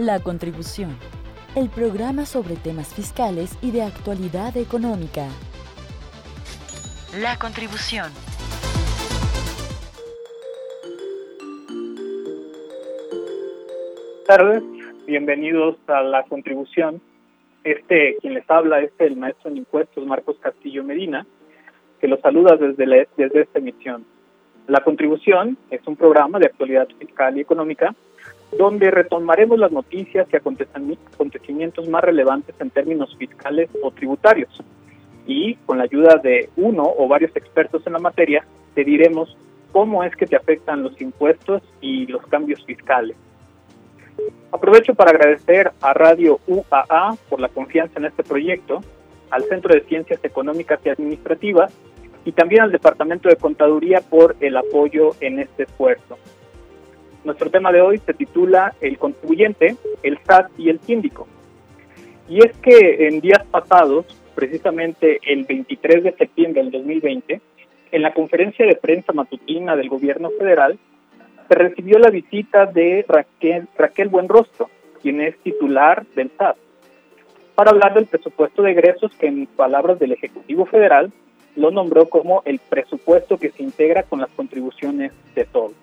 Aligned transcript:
La 0.00 0.18
Contribución, 0.18 0.96
el 1.54 1.68
programa 1.68 2.24
sobre 2.24 2.56
temas 2.56 2.94
fiscales 2.94 3.58
y 3.60 3.70
de 3.70 3.82
actualidad 3.82 4.56
económica. 4.56 5.26
La 7.20 7.36
Contribución. 7.38 8.10
Buenas 14.26 14.26
tardes, 14.26 14.62
bienvenidos 15.06 15.76
a 15.86 16.00
La 16.00 16.22
Contribución. 16.22 17.02
Este, 17.62 18.16
quien 18.22 18.32
les 18.32 18.50
habla, 18.50 18.80
es 18.80 18.92
el 19.00 19.16
maestro 19.16 19.50
en 19.50 19.58
impuestos 19.58 20.06
Marcos 20.06 20.36
Castillo 20.40 20.82
Medina, 20.82 21.26
que 22.00 22.08
los 22.08 22.20
saluda 22.20 22.56
desde, 22.56 23.06
desde 23.18 23.42
esta 23.42 23.58
emisión. 23.58 24.06
La 24.66 24.82
Contribución 24.82 25.58
es 25.70 25.86
un 25.86 25.96
programa 25.96 26.38
de 26.38 26.46
actualidad 26.46 26.88
fiscal 26.98 27.36
y 27.36 27.42
económica 27.42 27.94
donde 28.56 28.90
retomaremos 28.90 29.58
las 29.58 29.72
noticias 29.72 30.26
y 30.32 30.36
acontecimientos 30.36 31.88
más 31.88 32.02
relevantes 32.02 32.54
en 32.60 32.70
términos 32.70 33.14
fiscales 33.16 33.70
o 33.82 33.90
tributarios. 33.90 34.50
Y 35.26 35.54
con 35.66 35.78
la 35.78 35.84
ayuda 35.84 36.16
de 36.16 36.50
uno 36.56 36.92
o 36.96 37.06
varios 37.06 37.34
expertos 37.36 37.86
en 37.86 37.92
la 37.92 37.98
materia, 37.98 38.44
te 38.74 38.84
diremos 38.84 39.36
cómo 39.72 40.02
es 40.02 40.14
que 40.16 40.26
te 40.26 40.36
afectan 40.36 40.82
los 40.82 41.00
impuestos 41.00 41.62
y 41.80 42.06
los 42.06 42.26
cambios 42.26 42.64
fiscales. 42.64 43.16
Aprovecho 44.52 44.94
para 44.94 45.12
agradecer 45.12 45.70
a 45.80 45.94
Radio 45.94 46.40
UAA 46.48 47.16
por 47.28 47.40
la 47.40 47.48
confianza 47.48 47.98
en 47.98 48.06
este 48.06 48.24
proyecto, 48.24 48.80
al 49.30 49.44
Centro 49.44 49.72
de 49.72 49.82
Ciencias 49.82 50.18
Económicas 50.24 50.80
y 50.84 50.88
Administrativas 50.88 51.72
y 52.24 52.32
también 52.32 52.62
al 52.62 52.72
Departamento 52.72 53.28
de 53.28 53.36
Contaduría 53.36 54.00
por 54.00 54.34
el 54.40 54.56
apoyo 54.56 55.10
en 55.20 55.38
este 55.38 55.62
esfuerzo. 55.62 56.18
Nuestro 57.22 57.50
tema 57.50 57.70
de 57.70 57.82
hoy 57.82 57.98
se 57.98 58.14
titula 58.14 58.74
El 58.80 58.98
contribuyente, 58.98 59.76
el 60.02 60.18
SAT 60.24 60.50
y 60.56 60.70
el 60.70 60.80
síndico. 60.80 61.26
Y 62.28 62.38
es 62.38 62.56
que 62.58 63.08
en 63.08 63.20
días 63.20 63.44
pasados, 63.50 64.06
precisamente 64.34 65.20
el 65.26 65.44
23 65.44 66.04
de 66.04 66.12
septiembre 66.12 66.62
del 66.62 66.70
2020, 66.70 67.40
en 67.92 68.02
la 68.02 68.14
conferencia 68.14 68.64
de 68.64 68.76
prensa 68.76 69.12
matutina 69.12 69.76
del 69.76 69.88
gobierno 69.88 70.30
federal, 70.30 70.78
se 71.48 71.54
recibió 71.54 71.98
la 71.98 72.10
visita 72.10 72.64
de 72.66 73.04
Raquel, 73.06 73.68
Raquel 73.76 74.08
Buenrostro, 74.08 74.70
quien 75.02 75.20
es 75.20 75.36
titular 75.38 76.06
del 76.14 76.30
SAT, 76.38 76.56
para 77.54 77.72
hablar 77.72 77.92
del 77.92 78.06
presupuesto 78.06 78.62
de 78.62 78.70
egresos 78.70 79.14
que 79.16 79.26
en 79.26 79.46
palabras 79.46 79.98
del 79.98 80.12
Ejecutivo 80.12 80.64
Federal 80.64 81.12
lo 81.56 81.70
nombró 81.70 82.08
como 82.08 82.42
el 82.46 82.60
presupuesto 82.60 83.36
que 83.36 83.50
se 83.50 83.62
integra 83.62 84.04
con 84.04 84.20
las 84.20 84.30
contribuciones 84.30 85.12
de 85.34 85.44
todos. 85.44 85.74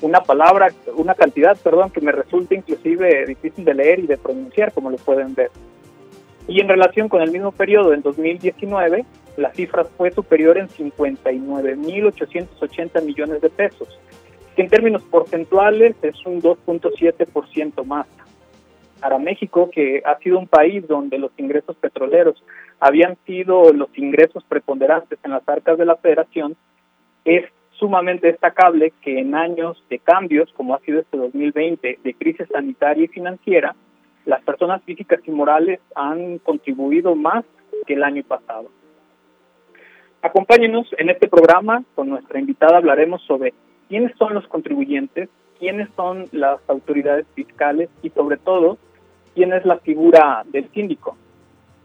Una 0.00 0.20
palabra, 0.20 0.68
una 0.96 1.14
cantidad, 1.14 1.58
perdón, 1.58 1.90
que 1.90 2.00
me 2.00 2.10
resulta 2.10 2.54
inclusive 2.54 3.26
difícil 3.26 3.66
de 3.66 3.74
leer 3.74 3.98
y 3.98 4.06
de 4.06 4.16
pronunciar, 4.16 4.72
como 4.72 4.88
lo 4.88 4.96
pueden 4.96 5.34
ver. 5.34 5.50
Y 6.46 6.62
en 6.62 6.68
relación 6.68 7.10
con 7.10 7.20
el 7.20 7.30
mismo 7.30 7.52
periodo 7.52 7.92
en 7.92 8.00
2019, 8.00 9.04
la 9.36 9.52
cifra 9.52 9.84
fue 9.84 10.10
superior 10.10 10.56
en 10.56 10.68
59.880 10.68 13.04
millones 13.04 13.42
de 13.42 13.50
pesos 13.50 14.00
en 14.62 14.68
términos 14.68 15.02
porcentuales 15.04 15.94
es 16.02 16.16
un 16.26 16.42
2.7% 16.42 17.84
más. 17.84 18.06
Para 19.00 19.18
México, 19.18 19.70
que 19.70 20.02
ha 20.04 20.18
sido 20.18 20.38
un 20.38 20.48
país 20.48 20.86
donde 20.88 21.18
los 21.18 21.30
ingresos 21.36 21.76
petroleros 21.76 22.42
habían 22.80 23.16
sido 23.24 23.72
los 23.72 23.96
ingresos 23.96 24.42
preponderantes 24.44 25.18
en 25.22 25.30
las 25.30 25.48
arcas 25.48 25.78
de 25.78 25.84
la 25.84 25.96
federación, 25.96 26.56
es 27.24 27.44
sumamente 27.70 28.26
destacable 28.26 28.92
que 29.02 29.20
en 29.20 29.36
años 29.36 29.82
de 29.88 30.00
cambios, 30.00 30.52
como 30.54 30.74
ha 30.74 30.80
sido 30.80 31.00
este 31.00 31.16
2020, 31.16 32.00
de 32.02 32.14
crisis 32.14 32.48
sanitaria 32.52 33.04
y 33.04 33.08
financiera, 33.08 33.76
las 34.24 34.42
personas 34.42 34.82
físicas 34.82 35.20
y 35.24 35.30
morales 35.30 35.80
han 35.94 36.38
contribuido 36.38 37.14
más 37.14 37.44
que 37.86 37.94
el 37.94 38.02
año 38.02 38.24
pasado. 38.24 38.68
Acompáñenos 40.20 40.88
en 40.98 41.10
este 41.10 41.28
programa, 41.28 41.84
con 41.94 42.08
nuestra 42.08 42.40
invitada 42.40 42.78
hablaremos 42.78 43.22
sobre 43.22 43.54
quiénes 43.88 44.12
son 44.16 44.34
los 44.34 44.46
contribuyentes, 44.46 45.28
quiénes 45.58 45.88
son 45.96 46.26
las 46.32 46.60
autoridades 46.68 47.26
fiscales 47.34 47.88
y 48.02 48.10
sobre 48.10 48.36
todo 48.36 48.78
quién 49.34 49.52
es 49.52 49.64
la 49.64 49.78
figura 49.78 50.44
del 50.46 50.68
síndico. 50.70 51.16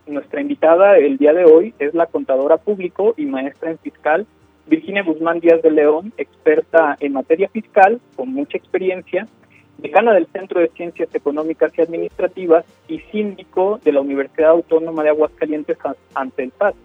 Nuestra 0.06 0.42
invitada 0.42 0.97
el 0.97 1.18
día 1.18 1.34
de 1.34 1.46
hoy 1.46 1.74
es 1.80 1.94
la 1.94 2.08
contadora 2.08 2.58
público 2.58 3.13
y 3.18 3.25
maestra 3.25 3.72
en 3.72 3.78
fiscal 3.78 4.28
Virginia 4.66 5.03
Guzmán 5.03 5.40
Díaz 5.40 5.62
de 5.62 5.72
León, 5.72 6.13
experta 6.18 6.96
en 7.00 7.13
materia 7.13 7.50
fiscal 7.50 8.00
con 8.16 8.34
mucha 8.34 8.58
experiencia, 8.58 9.28
decana 9.78 10.13
del 10.13 10.28
Centro 10.28 10.62
de 10.62 10.69
Ciencias 10.69 11.13
Económicas 11.13 11.74
y 11.78 11.81
Administrativas 11.81 12.66
y 12.88 13.00
síndico 13.12 13.80
de 13.84 13.92
la 13.92 14.02
Universidad 14.02 14.52
Autónoma 14.52 15.03
de 15.03 15.09
Aguascalientes 15.09 15.78
ante 16.13 16.44
el 16.44 16.52
PAS. 16.52 16.75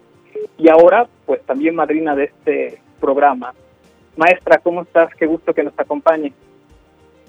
Y 0.57 0.69
ahora, 0.69 1.07
pues 1.25 1.41
también 1.43 1.75
madrina 1.75 2.15
de 2.15 2.25
este 2.25 2.81
programa. 2.99 3.53
Maestra, 4.19 4.57
¿cómo 4.57 4.81
estás? 4.81 5.15
Qué 5.15 5.25
gusto 5.25 5.53
que 5.53 5.63
nos 5.63 5.79
acompañe. 5.79 6.33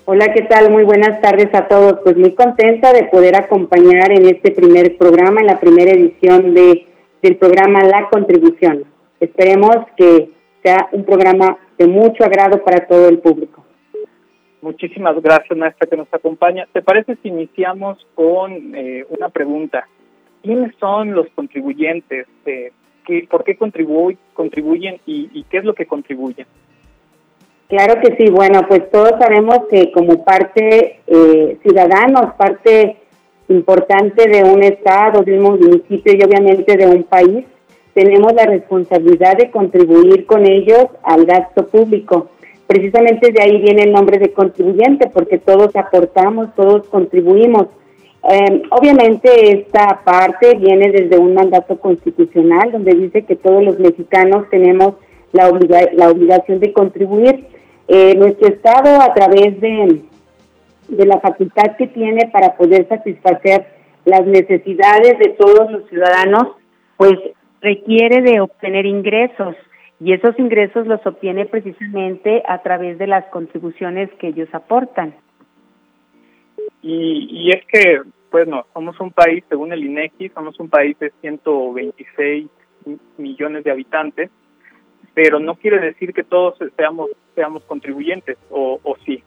Hola, 0.07 0.33
¿qué 0.35 0.43
tal? 0.43 0.73
Muy 0.73 0.83
buenas 0.83 1.21
tardes 1.21 1.55
a 1.55 1.69
todos. 1.69 2.01
Pues 2.03 2.17
muy 2.17 2.35
contenta 2.35 2.93
de 2.93 3.05
poder 3.05 3.37
acompañar 3.37 4.11
en 4.11 4.27
este 4.27 4.51
primer 4.51 4.99
programa, 4.99 5.41
en 5.41 5.47
la 5.47 5.61
primera 5.61 5.93
edición 5.93 6.53
de, 6.53 6.89
del 7.23 7.37
programa 7.37 7.85
La 7.85 8.09
Contribución. 8.09 8.83
Esperemos 9.21 9.77
que 9.97 10.31
sea 10.65 10.89
un 10.91 11.05
programa 11.05 11.59
de 11.79 11.87
mucho 11.87 12.25
agrado 12.25 12.65
para 12.65 12.85
todo 12.89 13.09
el 13.09 13.21
público. 13.21 13.65
Muchísimas 14.61 15.15
gracias, 15.23 15.57
maestra, 15.57 15.89
que 15.89 15.97
nos 15.97 16.13
acompaña. 16.13 16.67
¿Te 16.73 16.83
parece 16.83 17.17
si 17.23 17.29
iniciamos 17.29 18.05
con 18.17 18.75
eh, 18.75 19.07
una 19.11 19.29
pregunta? 19.29 19.87
¿Quiénes 20.43 20.75
son 20.81 21.13
los 21.13 21.29
contribuyentes? 21.37 22.27
Eh, 22.47 22.73
¿Por 23.31 23.45
qué 23.45 23.57
contribuyen 23.57 25.01
y 25.07 25.45
qué 25.45 25.59
es 25.59 25.65
lo 25.65 25.75
que 25.75 25.87
contribuyen? 25.87 26.47
Claro 27.71 28.01
que 28.01 28.17
sí, 28.17 28.29
bueno, 28.31 28.67
pues 28.67 28.91
todos 28.91 29.13
sabemos 29.21 29.61
que 29.71 29.93
como 29.93 30.25
parte 30.25 30.99
eh, 31.07 31.57
ciudadanos, 31.63 32.35
parte 32.37 32.97
importante 33.49 34.29
de 34.29 34.43
un 34.43 34.65
estado, 34.65 35.23
de 35.23 35.39
un 35.39 35.61
municipio 35.61 36.13
y 36.13 36.23
obviamente 36.25 36.77
de 36.77 36.87
un 36.89 37.05
país, 37.05 37.45
tenemos 37.95 38.33
la 38.33 38.47
responsabilidad 38.47 39.37
de 39.37 39.53
contribuir 39.53 40.27
con 40.27 40.47
ellos 40.47 40.87
al 41.05 41.25
gasto 41.27 41.69
público. 41.69 42.31
Precisamente 42.67 43.31
de 43.31 43.41
ahí 43.41 43.63
viene 43.63 43.85
el 43.85 43.93
nombre 43.93 44.19
de 44.19 44.33
contribuyente, 44.33 45.09
porque 45.09 45.39
todos 45.39 45.77
aportamos, 45.77 46.53
todos 46.57 46.89
contribuimos. 46.89 47.69
Eh, 48.29 48.63
obviamente 48.71 49.53
esta 49.53 50.01
parte 50.05 50.57
viene 50.57 50.91
desde 50.91 51.19
un 51.19 51.35
mandato 51.35 51.79
constitucional 51.79 52.73
donde 52.73 52.95
dice 52.95 53.23
que 53.23 53.37
todos 53.37 53.63
los 53.63 53.79
mexicanos 53.79 54.51
tenemos 54.51 54.95
la, 55.31 55.49
la 55.93 56.11
obligación 56.11 56.59
de 56.59 56.73
contribuir. 56.73 57.47
Eh, 57.93 58.15
nuestro 58.15 58.47
Estado, 58.47 59.03
a 59.03 59.13
través 59.15 59.61
de, 59.61 60.03
de 60.87 61.07
la 61.07 61.19
facultad 61.19 61.77
que 61.77 61.89
tiene 61.89 62.31
para 62.33 62.57
poder 62.57 62.87
satisfacer 62.87 63.67
las 64.05 64.25
necesidades 64.25 65.19
de 65.19 65.31
todos 65.31 65.73
los 65.73 65.89
ciudadanos, 65.89 66.55
pues 66.97 67.19
requiere 67.61 68.23
de 68.23 68.39
obtener 68.39 68.87
ingresos 68.87 69.57
y 69.99 70.13
esos 70.13 70.39
ingresos 70.39 70.87
los 70.87 71.05
obtiene 71.05 71.47
precisamente 71.47 72.45
a 72.47 72.63
través 72.63 72.97
de 72.97 73.09
las 73.09 73.25
contribuciones 73.25 74.09
que 74.21 74.29
ellos 74.29 74.49
aportan. 74.53 75.13
Y, 76.83 77.27
y 77.29 77.51
es 77.51 77.67
que, 77.67 78.03
bueno, 78.31 78.67
somos 78.73 79.01
un 79.01 79.11
país, 79.11 79.43
según 79.49 79.73
el 79.73 79.85
INEGI, 79.85 80.29
somos 80.29 80.61
un 80.61 80.69
país 80.69 80.97
de 81.01 81.11
126 81.23 82.47
millones 83.19 83.65
de 83.65 83.71
habitantes 83.73 84.31
pero 85.15 85.41
no 85.41 85.55
quiere 85.57 85.81
decir 85.81 86.13
que 86.13 86.25
todos 86.25 86.57
seamos 86.77 87.11
seamos 87.41 87.63
contribuyentes 87.65 88.37
o, 88.51 88.79
sí. 89.07 89.23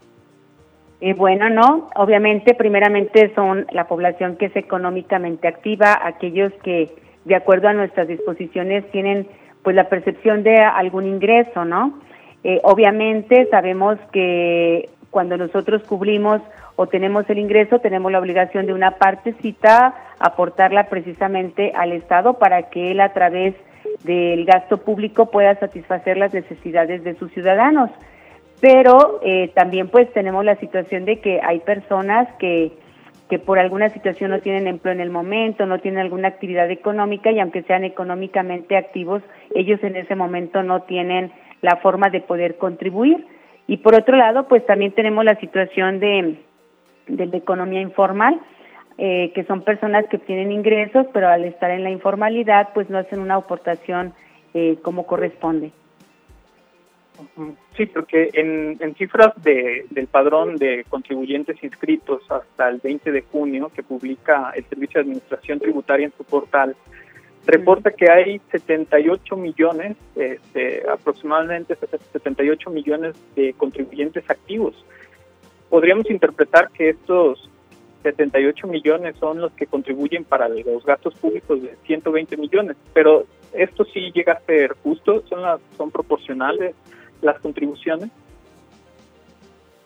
Eh, 1.01 1.15
bueno, 1.15 1.49
no, 1.49 1.89
obviamente 1.95 2.53
primeramente 2.53 3.33
son 3.33 3.65
la 3.71 3.87
población 3.87 4.37
que 4.37 4.45
es 4.45 4.55
económicamente 4.55 5.47
activa, 5.47 5.99
aquellos 5.99 6.53
que 6.63 6.91
de 7.25 7.35
acuerdo 7.35 7.69
a 7.69 7.73
nuestras 7.73 8.07
disposiciones 8.07 8.89
tienen 8.91 9.27
pues 9.63 9.75
la 9.75 9.89
percepción 9.89 10.43
de 10.43 10.59
algún 10.59 11.07
ingreso, 11.07 11.65
¿no? 11.65 11.99
Eh, 12.43 12.59
obviamente 12.63 13.47
sabemos 13.49 13.97
que 14.11 14.89
cuando 15.09 15.35
nosotros 15.35 15.81
cubrimos 15.83 16.39
o 16.75 16.85
tenemos 16.85 17.27
el 17.31 17.39
ingreso, 17.39 17.79
tenemos 17.79 18.11
la 18.11 18.19
obligación 18.19 18.67
de 18.67 18.73
una 18.73 18.91
partecita 18.91 19.95
aportarla 20.19 20.87
precisamente 20.89 21.71
al 21.75 21.93
Estado 21.93 22.35
para 22.35 22.69
que 22.69 22.91
él 22.91 23.01
a 23.01 23.13
través 23.13 23.55
del 24.03 24.45
gasto 24.45 24.77
público 24.77 25.31
pueda 25.31 25.55
satisfacer 25.55 26.17
las 26.17 26.33
necesidades 26.33 27.03
de 27.03 27.15
sus 27.15 27.31
ciudadanos. 27.31 27.89
Pero 28.61 29.19
eh, 29.23 29.51
también 29.53 29.89
pues 29.89 30.11
tenemos 30.13 30.45
la 30.45 30.55
situación 30.55 31.05
de 31.05 31.19
que 31.19 31.41
hay 31.41 31.59
personas 31.59 32.27
que, 32.39 32.71
que 33.29 33.39
por 33.39 33.59
alguna 33.59 33.89
situación 33.89 34.31
no 34.31 34.39
tienen 34.39 34.67
empleo 34.67 34.93
en 34.93 35.01
el 35.01 35.09
momento, 35.09 35.65
no 35.65 35.79
tienen 35.79 35.99
alguna 35.99 36.29
actividad 36.29 36.69
económica 36.71 37.31
y 37.31 37.39
aunque 37.39 37.63
sean 37.63 37.83
económicamente 37.83 38.77
activos, 38.77 39.21
ellos 39.53 39.83
en 39.83 39.95
ese 39.95 40.15
momento 40.15 40.63
no 40.63 40.83
tienen 40.83 41.31
la 41.61 41.77
forma 41.77 42.09
de 42.09 42.21
poder 42.21 42.57
contribuir. 42.57 43.25
Y 43.67 43.77
por 43.77 43.95
otro 43.95 44.17
lado, 44.17 44.47
pues 44.47 44.65
también 44.65 44.91
tenemos 44.91 45.23
la 45.25 45.35
situación 45.39 45.99
de, 45.99 46.37
de 47.07 47.25
la 47.25 47.37
economía 47.37 47.81
informal, 47.81 48.39
eh, 48.97 49.31
que 49.33 49.43
son 49.45 49.63
personas 49.63 50.05
que 50.07 50.17
tienen 50.17 50.51
ingresos, 50.51 51.07
pero 51.13 51.27
al 51.27 51.45
estar 51.45 51.71
en 51.71 51.83
la 51.83 51.89
informalidad, 51.89 52.69
pues 52.73 52.89
no 52.89 52.97
hacen 52.97 53.19
una 53.19 53.35
aportación 53.35 54.13
eh, 54.53 54.77
como 54.81 55.05
corresponde. 55.05 55.71
Sí, 57.77 57.85
porque 57.87 58.29
en, 58.33 58.77
en 58.79 58.95
cifras 58.95 59.31
de, 59.43 59.85
del 59.89 60.07
padrón 60.07 60.57
de 60.57 60.85
contribuyentes 60.89 61.63
inscritos 61.63 62.21
hasta 62.29 62.69
el 62.69 62.79
20 62.79 63.11
de 63.11 63.21
junio 63.21 63.71
que 63.73 63.83
publica 63.83 64.51
el 64.55 64.63
Servicio 64.65 64.99
de 64.99 65.09
Administración 65.09 65.59
Tributaria 65.59 66.05
en 66.05 66.13
su 66.17 66.23
portal, 66.23 66.75
reporta 67.45 67.91
que 67.91 68.09
hay 68.09 68.41
78 68.51 69.35
millones, 69.35 69.97
este, 70.15 70.83
aproximadamente 70.89 71.75
78 71.75 72.69
millones 72.69 73.15
de 73.35 73.53
contribuyentes 73.53 74.27
activos. 74.29 74.75
Podríamos 75.69 76.09
interpretar 76.09 76.69
que 76.71 76.89
estos 76.89 77.49
78 78.03 78.67
millones 78.67 79.15
son 79.19 79.41
los 79.41 79.51
que 79.53 79.65
contribuyen 79.65 80.23
para 80.23 80.47
los 80.47 80.85
gastos 80.85 81.15
públicos 81.15 81.61
de 81.61 81.75
120 81.85 82.37
millones, 82.37 82.77
pero 82.93 83.25
esto 83.53 83.85
sí 83.85 84.11
llega 84.13 84.33
a 84.33 84.39
ser 84.41 84.75
justo, 84.83 85.23
son 85.27 85.41
las 85.41 85.59
son 85.77 85.89
proporcionales 85.89 86.75
las 87.21 87.39
contribuciones. 87.39 88.09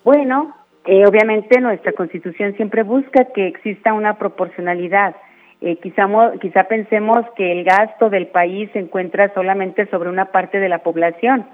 Bueno, 0.03 0.55
eh, 0.85 1.05
obviamente 1.05 1.59
nuestra 1.61 1.91
Constitución 1.91 2.55
siempre 2.55 2.83
busca 2.83 3.25
que 3.25 3.47
exista 3.47 3.93
una 3.93 4.17
proporcionalidad. 4.17 5.15
Eh, 5.59 5.77
quizá, 5.77 6.07
quizá 6.39 6.63
pensemos 6.65 7.25
que 7.35 7.51
el 7.51 7.63
gasto 7.63 8.09
del 8.09 8.27
país 8.27 8.69
se 8.73 8.79
encuentra 8.79 9.33
solamente 9.33 9.85
sobre 9.87 10.09
una 10.09 10.25
parte 10.25 10.59
de 10.59 10.69
la 10.69 10.79
población. 10.79 11.45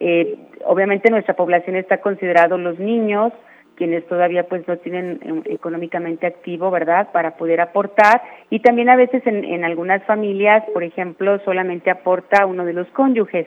Eh, 0.00 0.36
obviamente 0.64 1.10
nuestra 1.10 1.34
población 1.34 1.76
está 1.76 1.98
considerado 1.98 2.58
los 2.58 2.78
niños, 2.78 3.32
quienes 3.76 4.06
todavía 4.06 4.44
pues 4.44 4.66
no 4.68 4.76
tienen 4.78 5.20
em, 5.22 5.42
económicamente 5.46 6.26
activo, 6.26 6.70
¿verdad?, 6.70 7.10
para 7.12 7.36
poder 7.36 7.60
aportar. 7.60 8.22
Y 8.50 8.60
también 8.60 8.88
a 8.88 8.96
veces 8.96 9.26
en, 9.26 9.44
en 9.44 9.64
algunas 9.64 10.02
familias, 10.04 10.64
por 10.72 10.84
ejemplo, 10.84 11.38
solamente 11.44 11.90
aporta 11.90 12.46
uno 12.46 12.64
de 12.64 12.72
los 12.72 12.88
cónyuges. 12.88 13.46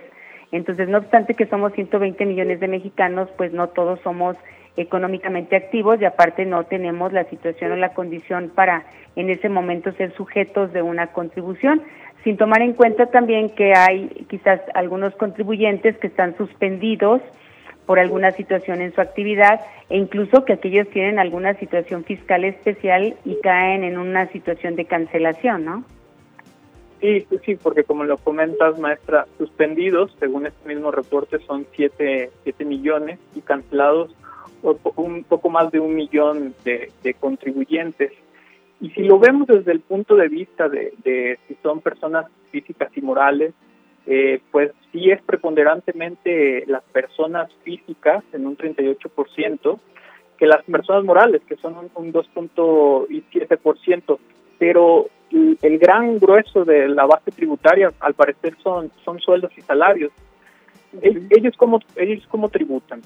Entonces, 0.52 0.88
no 0.88 1.00
obstante 1.00 1.34
que 1.34 1.48
somos 1.48 1.74
120 1.74 2.26
millones 2.26 2.60
de 2.60 2.68
mexicanos, 2.68 3.30
pues 3.38 3.52
no 3.52 3.70
todos 3.70 4.00
somos 4.02 4.38
económicamente 4.78 5.56
activos 5.56 6.02
y 6.02 6.06
aparte 6.06 6.46
no 6.46 6.66
tenemos 6.66 7.14
la 7.14 7.24
situación 7.26 7.72
o 7.72 7.76
la 7.76 7.94
condición 7.94 8.52
para 8.54 8.86
en 9.16 9.30
ese 9.30 9.50
momento 9.50 9.92
ser 9.94 10.14
sujetos 10.14 10.74
de 10.74 10.82
una 10.82 11.08
contribución, 11.08 11.82
sin 12.24 12.38
tomar 12.38 12.62
en 12.62 12.74
cuenta 12.74 13.06
también 13.08 13.52
que 13.52 13.74
hay 13.76 14.26
quizás 14.30 14.60
algunos 14.74 15.16
contribuyentes 15.16 15.98
que 15.98 16.08
están 16.08 16.36
suspendidos 16.38 17.22
por 17.86 18.00
alguna 18.00 18.32
situación 18.32 18.82
en 18.82 18.94
su 18.94 19.02
actividad 19.02 19.62
e 19.90 19.98
incluso 19.98 20.46
que 20.46 20.54
aquellos 20.54 20.90
tienen 20.90 21.20
alguna 21.20 21.54
situación 21.56 22.04
fiscal 22.04 22.44
especial 22.44 23.16
y 23.26 23.40
caen 23.42 23.84
en 23.84 23.98
una 23.98 24.28
situación 24.32 24.76
de 24.76 24.86
cancelación, 24.86 25.66
¿no? 25.66 25.84
Sí, 27.02 27.28
sí, 27.46 27.56
porque 27.56 27.84
como 27.84 28.04
lo 28.04 28.18
comentas, 28.18 28.80
maestra, 28.80 29.28
suspendidos, 29.38 30.16
según 30.20 30.48
este 30.48 30.68
mismo 30.68 30.92
reporte, 30.92 31.40
son 31.40 31.68
7 31.76 32.32
siete, 32.44 32.66
millones 32.66 33.20
y 33.36 33.42
cancelados 33.42 34.16
un 34.96 35.24
poco 35.26 35.50
más 35.50 35.72
de 35.72 35.80
un 35.80 35.94
millón 35.94 36.56
de, 36.64 37.16
contribuyentes. 37.20 38.12
Y 38.82 38.90
si 38.92 39.04
lo 39.04 39.20
vemos 39.20 39.48
desde 39.48 39.72
el 39.72 39.82
punto 39.82 40.16
de 40.16 40.28
vista 40.28 40.68
de 40.68 41.38
si 41.48 41.56
son 41.62 41.82
personas 41.82 42.26
físicas 42.50 42.90
y 42.96 43.02
morales, 43.02 43.54
eh, 44.08 44.40
pues 44.52 44.72
sí 44.92 45.12
es 45.12 45.22
preponderantemente 45.24 46.66
las 46.68 46.84
personas 46.84 47.50
físicas 47.64 48.24
en 48.34 48.46
un 48.46 48.56
38%, 48.58 49.80
que 50.38 50.46
las 50.46 50.64
personas 50.64 51.06
morales, 51.06 51.42
que 51.48 51.56
son 51.58 51.76
un, 51.78 51.90
un 51.96 52.14
2.7%, 52.14 54.20
pero 54.58 55.10
el 55.62 55.80
gran 55.80 56.18
grueso 56.20 56.66
de 56.66 56.88
la 56.88 57.06
base 57.06 57.32
tributaria 57.32 57.92
al 58.00 58.14
parecer 58.14 58.56
son, 58.62 58.92
son 59.04 59.20
sueldos 59.20 59.52
y 59.58 59.62
salarios. 59.62 60.12
¿Ellos 61.02 61.56
cómo, 61.58 61.80
ellos 61.96 62.26
cómo 62.30 62.50
tributan? 62.50 63.02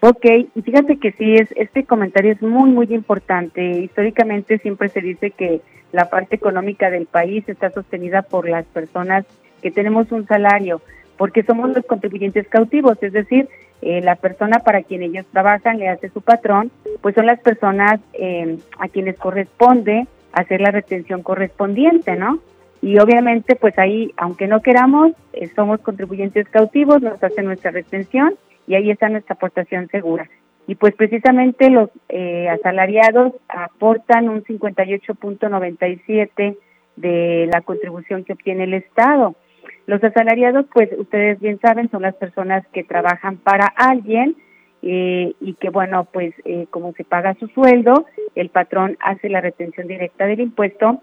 Ok, 0.00 0.26
y 0.54 0.62
fíjate 0.62 0.98
que 0.98 1.12
sí, 1.12 1.34
es, 1.34 1.52
este 1.56 1.84
comentario 1.84 2.32
es 2.32 2.42
muy, 2.42 2.70
muy 2.70 2.86
importante. 2.90 3.62
Históricamente 3.62 4.58
siempre 4.58 4.88
se 4.88 5.00
dice 5.00 5.30
que 5.30 5.60
la 5.92 6.10
parte 6.10 6.36
económica 6.36 6.90
del 6.90 7.06
país 7.06 7.48
está 7.48 7.70
sostenida 7.70 8.22
por 8.22 8.48
las 8.48 8.66
personas 8.66 9.24
que 9.62 9.70
tenemos 9.70 10.10
un 10.12 10.26
salario, 10.26 10.80
porque 11.16 11.42
somos 11.42 11.74
los 11.74 11.84
contribuyentes 11.84 12.46
cautivos, 12.48 12.96
es 13.02 13.12
decir, 13.12 13.48
eh, 13.80 14.00
la 14.00 14.16
persona 14.16 14.58
para 14.58 14.82
quien 14.82 15.02
ellos 15.02 15.24
trabajan, 15.32 15.78
le 15.78 15.88
hace 15.88 16.08
su 16.08 16.20
patrón, 16.20 16.72
pues 17.00 17.14
son 17.14 17.26
las 17.26 17.38
personas 17.40 18.00
eh, 18.12 18.58
a 18.78 18.88
quienes 18.88 19.16
corresponde 19.18 20.08
hacer 20.32 20.60
la 20.60 20.72
retención 20.72 21.22
correspondiente, 21.22 22.16
¿no? 22.16 22.40
Y 22.82 22.98
obviamente, 22.98 23.54
pues 23.56 23.78
ahí, 23.78 24.12
aunque 24.16 24.48
no 24.48 24.62
queramos, 24.62 25.12
eh, 25.32 25.48
somos 25.54 25.80
contribuyentes 25.80 26.48
cautivos, 26.48 27.02
nos 27.02 27.22
hacen 27.22 27.44
nuestra 27.44 27.70
retención 27.70 28.34
y 28.66 28.74
ahí 28.74 28.90
está 28.90 29.08
nuestra 29.08 29.34
aportación 29.34 29.86
segura. 29.88 30.28
Y 30.66 30.74
pues 30.74 30.92
precisamente 30.94 31.70
los 31.70 31.88
asalariados 32.52 33.32
aportan 33.48 34.28
un 34.28 34.44
58.97 34.44 36.58
de 36.96 37.48
la 37.50 37.62
contribución 37.62 38.24
que 38.24 38.34
obtiene 38.34 38.64
el 38.64 38.74
Estado. 38.74 39.34
Los 39.88 40.04
asalariados, 40.04 40.66
pues 40.70 40.90
ustedes 40.98 41.40
bien 41.40 41.58
saben, 41.60 41.90
son 41.90 42.02
las 42.02 42.14
personas 42.14 42.62
que 42.74 42.84
trabajan 42.84 43.38
para 43.38 43.64
alguien 43.74 44.36
eh, 44.82 45.32
y 45.40 45.54
que 45.54 45.70
bueno, 45.70 46.06
pues 46.12 46.34
eh, 46.44 46.66
como 46.68 46.92
se 46.92 47.04
paga 47.04 47.34
su 47.40 47.48
sueldo, 47.48 48.04
el 48.34 48.50
patrón 48.50 48.98
hace 49.00 49.30
la 49.30 49.40
retención 49.40 49.88
directa 49.88 50.26
del 50.26 50.40
impuesto 50.40 51.00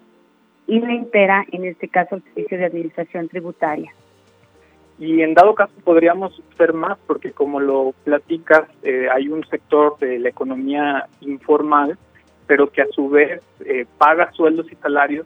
y 0.67 0.81
la 0.81 0.93
entera, 0.93 1.43
en 1.51 1.65
este 1.65 1.87
caso, 1.87 2.17
el 2.17 2.23
servicio 2.25 2.59
de 2.59 2.65
administración 2.65 3.27
tributaria. 3.27 3.91
Y 4.99 5.23
en 5.23 5.33
dado 5.33 5.55
caso 5.55 5.73
podríamos 5.83 6.39
ser 6.55 6.73
más, 6.73 6.99
porque 7.07 7.31
como 7.31 7.59
lo 7.59 7.95
platicas, 8.03 8.69
eh, 8.83 9.07
hay 9.11 9.29
un 9.29 9.43
sector 9.47 9.97
de 9.97 10.19
la 10.19 10.29
economía 10.29 11.07
informal, 11.21 11.97
pero 12.45 12.69
que 12.69 12.83
a 12.83 12.87
su 12.91 13.09
vez 13.09 13.41
eh, 13.65 13.87
paga 13.97 14.31
sueldos 14.33 14.71
y 14.71 14.75
salarios 14.75 15.25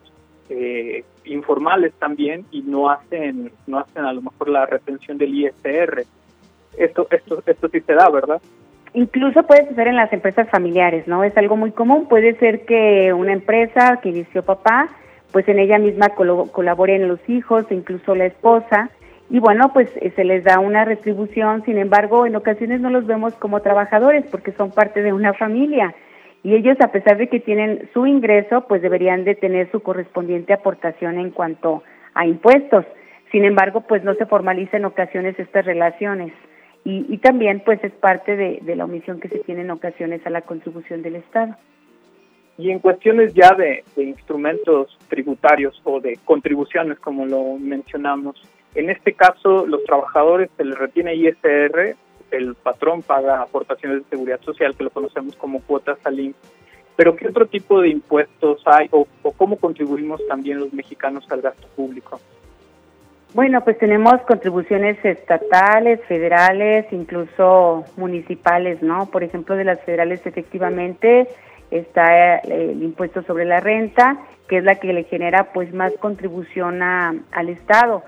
eh, 0.50 1.04
informales 1.24 1.94
también 1.94 2.44
y 2.50 2.62
no 2.62 2.90
hacen 2.90 3.52
no 3.66 3.78
hacen 3.78 4.04
a 4.04 4.12
lo 4.12 4.22
mejor 4.22 4.48
la 4.48 4.66
retención 4.66 5.16
del 5.16 5.34
ISR 5.34 6.04
esto, 6.76 7.06
esto, 7.10 7.42
esto 7.46 7.68
sí 7.68 7.80
se 7.80 7.94
da, 7.94 8.08
¿verdad? 8.10 8.40
Incluso 8.92 9.42
puede 9.44 9.68
suceder 9.68 9.88
en 9.88 9.96
las 9.96 10.12
empresas 10.12 10.48
familiares, 10.50 11.06
¿no? 11.06 11.22
Es 11.22 11.36
algo 11.36 11.56
muy 11.56 11.70
común. 11.70 12.06
Puede 12.08 12.34
ser 12.38 12.64
que 12.64 13.12
una 13.12 13.32
empresa 13.32 14.00
que 14.02 14.08
inició 14.08 14.42
papá, 14.42 14.88
pues 15.32 15.48
en 15.48 15.58
ella 15.58 15.78
misma 15.78 16.08
colaboren 16.10 17.06
los 17.06 17.20
hijos, 17.28 17.66
incluso 17.70 18.14
la 18.14 18.26
esposa, 18.26 18.90
y 19.28 19.38
bueno, 19.38 19.72
pues 19.72 19.88
eh, 19.96 20.12
se 20.16 20.24
les 20.24 20.42
da 20.42 20.58
una 20.58 20.84
retribución. 20.84 21.64
Sin 21.64 21.78
embargo, 21.78 22.26
en 22.26 22.34
ocasiones 22.34 22.80
no 22.80 22.90
los 22.90 23.06
vemos 23.06 23.32
como 23.34 23.60
trabajadores 23.60 24.24
porque 24.28 24.50
son 24.52 24.72
parte 24.72 25.02
de 25.02 25.12
una 25.12 25.34
familia. 25.34 25.94
Y 26.42 26.54
ellos, 26.54 26.76
a 26.80 26.90
pesar 26.90 27.18
de 27.18 27.28
que 27.28 27.40
tienen 27.40 27.88
su 27.92 28.06
ingreso, 28.06 28.66
pues 28.66 28.80
deberían 28.80 29.24
de 29.24 29.34
tener 29.34 29.70
su 29.70 29.80
correspondiente 29.80 30.52
aportación 30.52 31.18
en 31.18 31.30
cuanto 31.30 31.82
a 32.14 32.26
impuestos. 32.26 32.86
Sin 33.30 33.44
embargo, 33.44 33.82
pues 33.82 34.02
no 34.04 34.14
se 34.14 34.26
formaliza 34.26 34.76
en 34.76 34.86
ocasiones 34.86 35.38
estas 35.38 35.64
relaciones 35.64 36.32
y, 36.84 37.18
también 37.18 37.60
pues 37.60 37.82
es 37.84 37.92
parte 37.92 38.36
de, 38.36 38.74
la 38.74 38.84
omisión 38.84 39.20
que 39.20 39.28
se 39.28 39.40
tiene 39.40 39.62
en 39.62 39.70
ocasiones 39.70 40.26
a 40.26 40.30
la 40.30 40.42
contribución 40.42 41.02
del 41.02 41.16
Estado. 41.16 41.54
Y 42.56 42.70
en 42.70 42.78
cuestiones 42.78 43.34
ya 43.34 43.54
de, 43.54 43.84
instrumentos 43.96 44.98
tributarios 45.08 45.80
o 45.84 46.00
de 46.00 46.18
contribuciones, 46.24 46.98
como 46.98 47.26
lo 47.26 47.58
mencionamos, 47.58 48.42
en 48.74 48.88
este 48.88 49.12
caso 49.12 49.66
los 49.66 49.84
trabajadores 49.84 50.50
se 50.56 50.64
les 50.64 50.78
retiene 50.78 51.14
ISR, 51.14 51.96
el 52.30 52.54
patrón 52.54 53.02
paga 53.02 53.42
aportaciones 53.42 54.02
de 54.02 54.10
seguridad 54.10 54.40
social, 54.42 54.74
que 54.76 54.84
lo 54.84 54.90
conocemos 54.90 55.36
como 55.36 55.60
cuotas 55.62 55.98
al 56.04 56.34
pero 56.96 57.16
¿qué 57.16 57.28
otro 57.28 57.46
tipo 57.46 57.80
de 57.80 57.88
impuestos 57.88 58.62
hay 58.66 58.88
o 58.92 59.06
cómo 59.36 59.56
contribuimos 59.56 60.20
también 60.28 60.58
los 60.58 60.72
mexicanos 60.74 61.24
al 61.30 61.40
gasto 61.40 61.66
público? 61.68 62.20
Bueno, 63.32 63.62
pues 63.62 63.78
tenemos 63.78 64.20
contribuciones 64.22 65.02
estatales, 65.04 66.00
federales, 66.08 66.86
incluso 66.90 67.84
municipales, 67.96 68.82
¿no? 68.82 69.06
Por 69.06 69.22
ejemplo, 69.22 69.54
de 69.54 69.62
las 69.62 69.80
federales 69.82 70.26
efectivamente 70.26 71.28
está 71.70 72.38
el 72.38 72.82
impuesto 72.82 73.22
sobre 73.22 73.44
la 73.44 73.60
renta, 73.60 74.18
que 74.48 74.58
es 74.58 74.64
la 74.64 74.74
que 74.74 74.92
le 74.92 75.04
genera 75.04 75.52
pues 75.52 75.72
más 75.72 75.92
contribución 76.00 76.82
a, 76.82 77.14
al 77.30 77.48
Estado. 77.50 78.02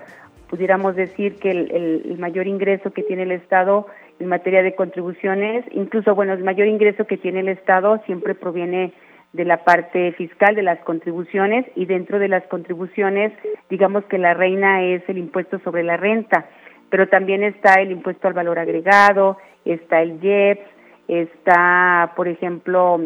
Pudiéramos 0.49 0.97
decir 0.97 1.39
que 1.39 1.51
el, 1.51 2.03
el, 2.05 2.17
mayor 2.17 2.45
ingreso 2.45 2.91
que 2.91 3.03
tiene 3.03 3.23
el 3.23 3.31
Estado 3.31 3.87
en 4.19 4.27
materia 4.27 4.63
de 4.63 4.75
contribuciones, 4.75 5.65
incluso, 5.71 6.15
bueno, 6.15 6.33
el 6.33 6.43
mayor 6.43 6.67
ingreso 6.67 7.05
que 7.05 7.17
tiene 7.17 7.41
el 7.41 7.49
Estado 7.49 8.01
siempre 8.05 8.35
proviene 8.35 8.93
de 9.33 9.45
la 9.45 9.63
parte 9.63 10.11
fiscal 10.13 10.55
de 10.55 10.61
las 10.61 10.79
contribuciones 10.81 11.65
y 11.75 11.85
dentro 11.85 12.19
de 12.19 12.27
las 12.27 12.43
contribuciones 12.43 13.33
digamos 13.67 14.05
que 14.05 14.19
la 14.19 14.35
reina 14.35 14.83
es 14.83 15.01
el 15.09 15.17
impuesto 15.17 15.59
sobre 15.59 15.83
la 15.83 15.97
renta, 15.97 16.45
pero 16.89 17.09
también 17.09 17.43
está 17.43 17.81
el 17.81 17.91
impuesto 17.91 18.27
al 18.27 18.35
valor 18.35 18.59
agregado, 18.59 19.37
está 19.65 20.03
el 20.03 20.23
IEPS, 20.23 20.61
está 21.07 22.13
por 22.15 22.27
ejemplo 22.27 23.01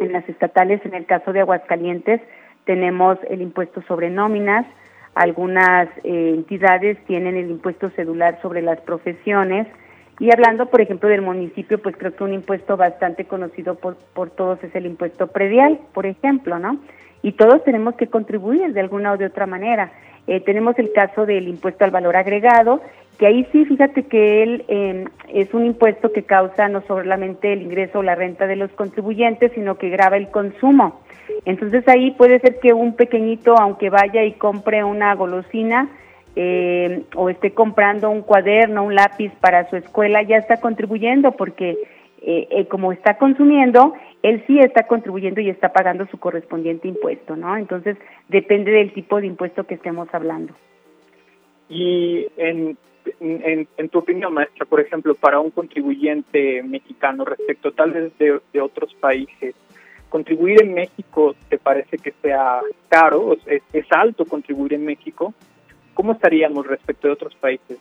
en 0.00 0.12
las 0.12 0.28
estatales 0.28 0.80
en 0.86 0.94
el 0.94 1.06
caso 1.06 1.32
de 1.32 1.40
Aguascalientes 1.40 2.20
tenemos 2.64 3.18
el 3.28 3.42
impuesto 3.42 3.82
sobre 3.82 4.10
nóminas, 4.10 4.64
algunas 5.14 5.88
eh, 6.04 6.32
entidades 6.34 6.96
tienen 7.06 7.36
el 7.36 7.50
impuesto 7.50 7.90
cedular 7.90 8.38
sobre 8.40 8.62
las 8.62 8.80
profesiones, 8.82 9.66
y 10.22 10.30
hablando, 10.30 10.66
por 10.66 10.80
ejemplo, 10.80 11.08
del 11.08 11.20
municipio, 11.20 11.82
pues 11.82 11.96
creo 11.96 12.14
que 12.14 12.22
un 12.22 12.32
impuesto 12.32 12.76
bastante 12.76 13.24
conocido 13.24 13.74
por, 13.74 13.96
por 14.14 14.30
todos 14.30 14.62
es 14.62 14.72
el 14.76 14.86
impuesto 14.86 15.26
predial, 15.26 15.80
por 15.92 16.06
ejemplo, 16.06 16.60
¿no? 16.60 16.78
Y 17.22 17.32
todos 17.32 17.64
tenemos 17.64 17.96
que 17.96 18.06
contribuir 18.06 18.72
de 18.72 18.78
alguna 18.78 19.10
o 19.10 19.16
de 19.16 19.26
otra 19.26 19.46
manera. 19.46 19.90
Eh, 20.28 20.38
tenemos 20.38 20.78
el 20.78 20.92
caso 20.92 21.26
del 21.26 21.48
impuesto 21.48 21.84
al 21.84 21.90
valor 21.90 22.14
agregado, 22.14 22.80
que 23.18 23.26
ahí 23.26 23.48
sí, 23.50 23.64
fíjate 23.64 24.04
que 24.04 24.44
él 24.44 24.64
eh, 24.68 25.06
es 25.34 25.52
un 25.54 25.66
impuesto 25.66 26.12
que 26.12 26.22
causa 26.22 26.68
no 26.68 26.82
solamente 26.82 27.52
el 27.52 27.62
ingreso 27.62 27.98
o 27.98 28.02
la 28.04 28.14
renta 28.14 28.46
de 28.46 28.54
los 28.54 28.70
contribuyentes, 28.70 29.50
sino 29.56 29.76
que 29.76 29.90
grava 29.90 30.18
el 30.18 30.30
consumo. 30.30 31.00
Entonces 31.46 31.82
ahí 31.88 32.12
puede 32.12 32.38
ser 32.38 32.60
que 32.60 32.72
un 32.72 32.94
pequeñito, 32.94 33.58
aunque 33.58 33.90
vaya 33.90 34.22
y 34.22 34.34
compre 34.34 34.84
una 34.84 35.16
golosina, 35.16 35.88
eh, 36.34 37.04
o 37.14 37.28
esté 37.28 37.52
comprando 37.52 38.10
un 38.10 38.22
cuaderno, 38.22 38.84
un 38.84 38.94
lápiz 38.94 39.32
para 39.40 39.68
su 39.68 39.76
escuela, 39.76 40.22
ya 40.22 40.38
está 40.38 40.60
contribuyendo 40.60 41.32
porque 41.32 41.78
eh, 42.22 42.48
eh, 42.50 42.66
como 42.68 42.92
está 42.92 43.18
consumiendo, 43.18 43.94
él 44.22 44.42
sí 44.46 44.58
está 44.60 44.86
contribuyendo 44.86 45.40
y 45.40 45.50
está 45.50 45.72
pagando 45.72 46.06
su 46.06 46.18
correspondiente 46.18 46.88
impuesto, 46.88 47.36
¿no? 47.36 47.56
Entonces 47.56 47.98
depende 48.28 48.70
del 48.70 48.92
tipo 48.92 49.20
de 49.20 49.26
impuesto 49.26 49.64
que 49.64 49.74
estemos 49.74 50.08
hablando. 50.12 50.54
Y 51.68 52.26
en, 52.36 52.78
en, 53.20 53.88
tu 53.88 53.98
opinión, 53.98 54.32
maestra, 54.32 54.66
por 54.66 54.80
ejemplo, 54.80 55.14
para 55.14 55.40
un 55.40 55.50
contribuyente 55.50 56.62
mexicano 56.62 57.24
respecto 57.24 57.72
tal 57.72 57.90
vez 57.92 58.16
de, 58.18 58.40
de 58.52 58.60
otros 58.60 58.94
países, 58.94 59.54
¿contribuir 60.08 60.62
en 60.62 60.74
México 60.74 61.34
te 61.48 61.58
parece 61.58 61.98
que 61.98 62.12
sea 62.22 62.60
caro? 62.88 63.36
¿Es, 63.46 63.62
es 63.72 63.86
alto 63.90 64.24
contribuir 64.26 64.74
en 64.74 64.84
México? 64.84 65.34
¿Cómo 65.94 66.12
estaríamos 66.12 66.66
respecto 66.66 67.08
de 67.08 67.14
otros 67.14 67.34
países? 67.36 67.78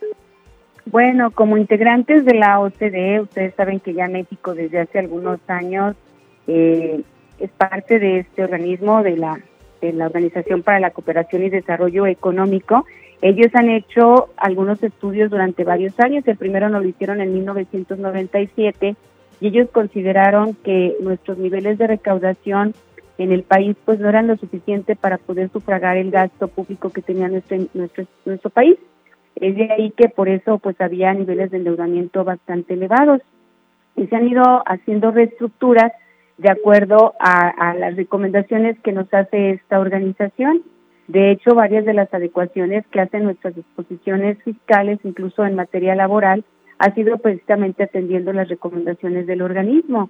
Bueno, 0.86 1.32
como 1.32 1.58
integrantes 1.58 2.26
de 2.26 2.34
la 2.34 2.60
OCDE, 2.60 3.22
ustedes 3.22 3.54
saben 3.56 3.80
que 3.80 3.94
ya 3.94 4.08
México 4.08 4.54
desde 4.54 4.80
hace 4.80 5.00
algunos 5.00 5.40
años 5.48 5.96
eh, 6.48 7.02
es 7.40 7.52
parte 7.52 8.00
de 8.00 8.20
este 8.20 8.44
organismo 8.44 9.04
de 9.04 9.18
la, 9.18 9.40
de 9.80 9.94
la 9.94 10.08
Organización 10.08 10.64
para 10.64 10.80
la 10.80 10.92
Cooperación 10.92 11.44
y 11.44 11.50
Desarrollo 11.50 12.08
Económico. 12.08 12.86
Ellos 13.22 13.54
han 13.54 13.70
hecho 13.70 14.30
algunos 14.38 14.82
estudios 14.82 15.30
durante 15.30 15.64
varios 15.64 16.00
años. 16.00 16.28
El 16.28 16.38
primero 16.38 16.70
nos 16.70 16.82
lo 16.82 16.90
hicieron 16.90 17.22
en 17.22 17.34
1997 17.34 18.96
y 19.40 19.48
ellos 19.48 19.70
consideraron 19.72 20.56
que 20.56 20.96
nuestros 21.02 21.38
niveles 21.38 21.78
de 21.78 21.88
recaudación 21.88 22.74
en 23.24 23.32
el 23.32 23.44
país 23.44 23.76
pues 23.86 24.00
no 24.00 24.10
eran 24.10 24.28
lo 24.28 24.36
suficiente 24.38 24.96
para 24.96 25.18
poder 25.18 25.50
sufragar 25.52 25.98
el 25.98 26.10
gasto 26.10 26.48
público 26.48 26.90
que 26.90 27.02
tenía 27.02 27.28
nuestro 27.28 27.58
nuestro 27.74 28.06
nuestro 28.26 28.50
país. 28.50 28.78
Es 29.36 29.56
de 29.56 29.72
ahí 29.72 29.92
que 29.92 30.10
por 30.10 30.28
eso 30.28 30.58
pues 30.58 30.80
había 30.82 31.14
niveles 31.14 31.52
de 31.52 31.58
endeudamiento 31.58 32.24
bastante 32.24 32.74
elevados. 32.74 33.22
Y 33.96 34.08
se 34.08 34.16
han 34.16 34.28
ido 34.28 34.64
haciendo 34.66 35.12
reestructuras 35.12 35.92
de 36.38 36.50
acuerdo 36.50 37.14
a, 37.20 37.76
las 37.76 37.96
recomendaciones 37.96 38.80
que 38.80 38.92
nos 38.92 39.14
hace 39.14 39.52
esta 39.52 39.80
organización. 39.80 40.64
De 41.08 41.32
hecho 41.32 41.54
varias 41.54 41.86
de 41.86 41.94
las 41.94 42.12
adecuaciones 42.14 42.86
que 42.88 43.02
hacen 43.02 43.26
nuestras 43.26 43.56
disposiciones 43.56 44.42
fiscales 44.44 45.00
incluso 45.04 45.46
en 45.46 45.56
materia 45.56 45.94
laboral 45.94 46.44
ha 46.80 46.94
sido 46.96 47.18
precisamente 47.18 47.84
atendiendo 47.84 48.34
las 48.34 48.50
recomendaciones 48.50 49.28
del 49.28 49.44
organismo 49.44 50.10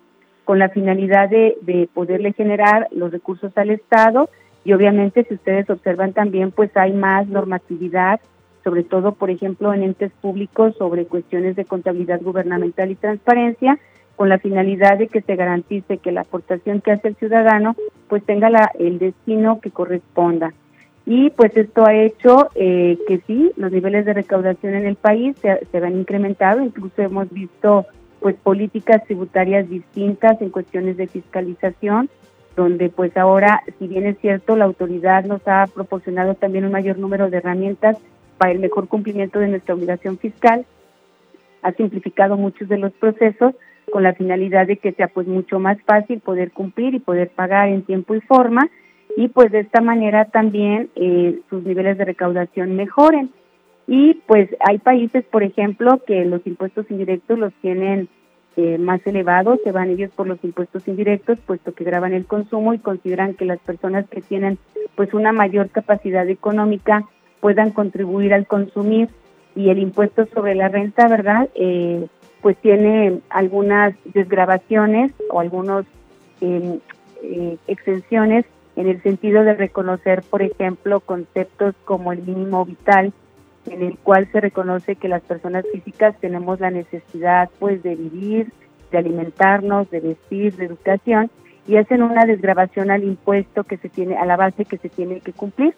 con 0.51 0.60
la 0.60 0.67
finalidad 0.67 1.29
de, 1.29 1.55
de 1.62 1.88
poderle 1.93 2.34
generar 2.34 2.89
los 2.91 3.10
recursos 3.10 3.58
al 3.58 3.70
Estado 3.70 4.29
y 4.65 4.74
obviamente 4.74 5.24
si 5.24 5.36
ustedes 5.36 5.70
observan 5.70 6.12
también 6.12 6.51
pues 6.51 6.75
hay 6.75 6.91
más 6.91 7.25
normatividad 7.29 8.20
sobre 8.62 8.84
todo 8.84 9.13
por 9.13 9.29
ejemplo 9.29 9.74
en 9.74 9.84
entes 9.84 10.12
públicos 10.20 10.75
sobre 10.77 11.05
cuestiones 11.05 11.55
de 11.55 11.63
contabilidad 11.63 12.20
gubernamental 12.22 12.91
y 12.91 12.96
transparencia 12.96 13.79
con 14.17 14.27
la 14.27 14.39
finalidad 14.39 14.98
de 14.98 15.08
que 15.08 15.22
se 15.22 15.38
garantice 15.38 16.00
que 16.00 16.12
la 16.12 16.20
aportación 16.20 16.81
que 16.81 16.91
hace 16.91 17.08
el 17.08 17.15
ciudadano 17.15 17.77
pues 18.10 18.22
tenga 18.25 18.50
la, 18.50 18.70
el 18.77 19.00
destino 19.00 19.62
que 19.62 19.72
corresponda. 19.72 20.51
Y 21.05 21.29
pues 21.29 21.55
esto 21.55 21.86
ha 21.86 21.96
hecho 21.96 22.50
eh, 22.55 22.98
que 23.08 23.22
sí 23.25 23.53
los 23.55 23.72
niveles 23.72 24.05
de 24.05 24.15
recaudación 24.15 24.75
en 24.75 24.86
el 24.86 24.98
país 24.98 25.38
se, 25.38 25.65
se 25.72 25.77
han 25.77 25.96
incrementado 25.96 26.60
incluso 26.60 27.01
hemos 27.01 27.31
visto 27.31 27.86
pues 28.21 28.35
políticas 28.35 29.03
tributarias 29.05 29.67
distintas 29.67 30.41
en 30.41 30.51
cuestiones 30.51 30.95
de 30.95 31.07
fiscalización, 31.07 32.09
donde 32.55 32.89
pues 32.89 33.17
ahora, 33.17 33.63
si 33.79 33.87
bien 33.87 34.05
es 34.05 34.17
cierto, 34.19 34.55
la 34.55 34.65
autoridad 34.65 35.25
nos 35.25 35.41
ha 35.47 35.65
proporcionado 35.67 36.35
también 36.35 36.65
un 36.65 36.71
mayor 36.71 36.97
número 36.97 37.29
de 37.29 37.37
herramientas 37.37 37.97
para 38.37 38.51
el 38.51 38.59
mejor 38.59 38.87
cumplimiento 38.87 39.39
de 39.39 39.47
nuestra 39.47 39.75
obligación 39.75 40.17
fiscal, 40.17 40.65
ha 41.63 41.71
simplificado 41.73 42.37
muchos 42.37 42.69
de 42.69 42.77
los 42.77 42.91
procesos 42.93 43.55
con 43.91 44.03
la 44.03 44.13
finalidad 44.13 44.67
de 44.67 44.77
que 44.77 44.93
sea 44.93 45.07
pues 45.07 45.27
mucho 45.27 45.59
más 45.59 45.77
fácil 45.81 46.19
poder 46.19 46.51
cumplir 46.51 46.93
y 46.95 46.99
poder 46.99 47.29
pagar 47.29 47.69
en 47.69 47.83
tiempo 47.83 48.15
y 48.15 48.21
forma 48.21 48.69
y 49.17 49.27
pues 49.27 49.51
de 49.51 49.59
esta 49.59 49.81
manera 49.81 50.25
también 50.25 50.89
eh, 50.95 51.39
sus 51.49 51.63
niveles 51.63 51.97
de 51.97 52.05
recaudación 52.05 52.75
mejoren. 52.75 53.31
Y 53.93 54.13
pues 54.25 54.50
hay 54.62 54.77
países, 54.77 55.25
por 55.25 55.43
ejemplo, 55.43 56.00
que 56.07 56.24
los 56.24 56.48
impuestos 56.48 56.89
indirectos 56.89 57.38
los 57.38 57.51
tienen 57.55 58.07
eh, 58.55 58.77
más 58.77 59.05
elevados, 59.05 59.60
se 59.65 59.74
van 59.74 59.89
ellos 59.89 60.10
por 60.15 60.27
los 60.27 60.41
impuestos 60.45 60.88
indirectos, 60.88 61.39
puesto 61.45 61.74
que 61.74 61.83
graban 61.83 62.13
el 62.13 62.25
consumo 62.25 62.74
y 62.74 62.79
consideran 62.79 63.33
que 63.33 63.43
las 63.43 63.60
personas 63.60 64.07
que 64.07 64.21
tienen 64.21 64.57
pues 64.95 65.13
una 65.13 65.33
mayor 65.33 65.71
capacidad 65.71 66.25
económica 66.29 67.03
puedan 67.41 67.71
contribuir 67.71 68.33
al 68.33 68.48
consumir 68.48 69.10
y 69.57 69.71
el 69.71 69.79
impuesto 69.79 70.25
sobre 70.27 70.55
la 70.55 70.69
renta, 70.69 71.10
¿verdad? 71.10 71.50
Eh, 71.55 72.07
pues 72.41 72.55
tiene 72.62 73.19
algunas 73.29 73.93
desgrabaciones 74.05 75.12
o 75.29 75.41
algunos 75.41 75.86
em, 76.39 76.79
eh, 77.24 77.57
exenciones 77.67 78.45
en 78.77 78.88
el 78.88 79.03
sentido 79.03 79.43
de 79.43 79.53
reconocer, 79.53 80.24
por 80.29 80.43
ejemplo, 80.43 81.01
conceptos 81.01 81.75
como 81.83 82.13
el 82.13 82.21
mínimo 82.21 82.63
vital, 82.63 83.12
en 83.67 83.83
el 83.83 83.97
cual 83.97 84.27
se 84.31 84.41
reconoce 84.41 84.95
que 84.95 85.07
las 85.07 85.21
personas 85.21 85.65
físicas 85.71 86.17
tenemos 86.19 86.59
la 86.59 86.71
necesidad 86.71 87.49
pues 87.59 87.83
de 87.83 87.95
vivir, 87.95 88.51
de 88.91 88.97
alimentarnos, 88.97 89.89
de 89.89 89.99
vestir, 89.99 90.55
de 90.55 90.65
educación 90.65 91.29
y 91.67 91.77
hacen 91.77 92.01
una 92.01 92.25
desgrabación 92.25 92.91
al 92.91 93.03
impuesto 93.03 93.63
que 93.63 93.77
se 93.77 93.89
tiene 93.89 94.17
a 94.17 94.25
la 94.25 94.35
base 94.35 94.65
que 94.65 94.77
se 94.77 94.89
tiene 94.89 95.21
que 95.21 95.33
cumplir. 95.33 95.75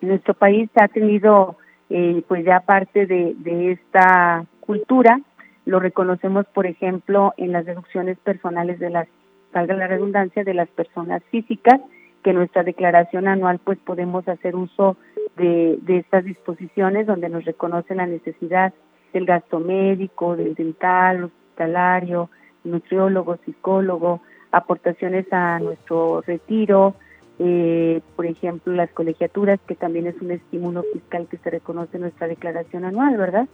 Nuestro 0.00 0.34
país 0.34 0.70
ha 0.76 0.88
tenido 0.88 1.56
eh, 1.90 2.22
pues 2.26 2.44
ya 2.44 2.60
parte 2.60 3.06
de, 3.06 3.34
de 3.38 3.72
esta 3.72 4.46
cultura, 4.60 5.20
lo 5.66 5.80
reconocemos 5.80 6.46
por 6.46 6.66
ejemplo 6.66 7.34
en 7.36 7.52
las 7.52 7.66
deducciones 7.66 8.18
personales 8.18 8.78
de 8.78 8.90
las, 8.90 9.08
salga 9.52 9.74
la 9.74 9.86
redundancia, 9.86 10.44
de 10.44 10.54
las 10.54 10.68
personas 10.68 11.22
físicas, 11.30 11.80
que 12.22 12.32
nuestra 12.32 12.62
declaración 12.62 13.28
anual 13.28 13.60
pues 13.62 13.78
podemos 13.78 14.26
hacer 14.28 14.56
uso 14.56 14.96
de, 15.36 15.78
de 15.82 15.98
estas 15.98 16.24
disposiciones 16.24 17.06
donde 17.06 17.28
nos 17.28 17.44
reconoce 17.44 17.94
la 17.94 18.06
necesidad 18.06 18.72
del 19.12 19.26
gasto 19.26 19.60
médico, 19.60 20.36
del 20.36 20.54
dental, 20.54 21.24
hospitalario, 21.24 22.30
nutriólogo, 22.64 23.38
psicólogo, 23.44 24.20
aportaciones 24.50 25.26
a 25.32 25.58
nuestro 25.58 26.20
retiro, 26.22 26.94
eh, 27.38 28.00
por 28.14 28.26
ejemplo, 28.26 28.72
las 28.72 28.90
colegiaturas, 28.90 29.58
que 29.66 29.74
también 29.74 30.06
es 30.06 30.20
un 30.20 30.30
estímulo 30.30 30.84
fiscal 30.92 31.26
que 31.28 31.38
se 31.38 31.50
reconoce 31.50 31.96
en 31.96 32.02
nuestra 32.02 32.28
declaración 32.28 32.84
anual, 32.84 33.16
¿verdad? 33.16 33.48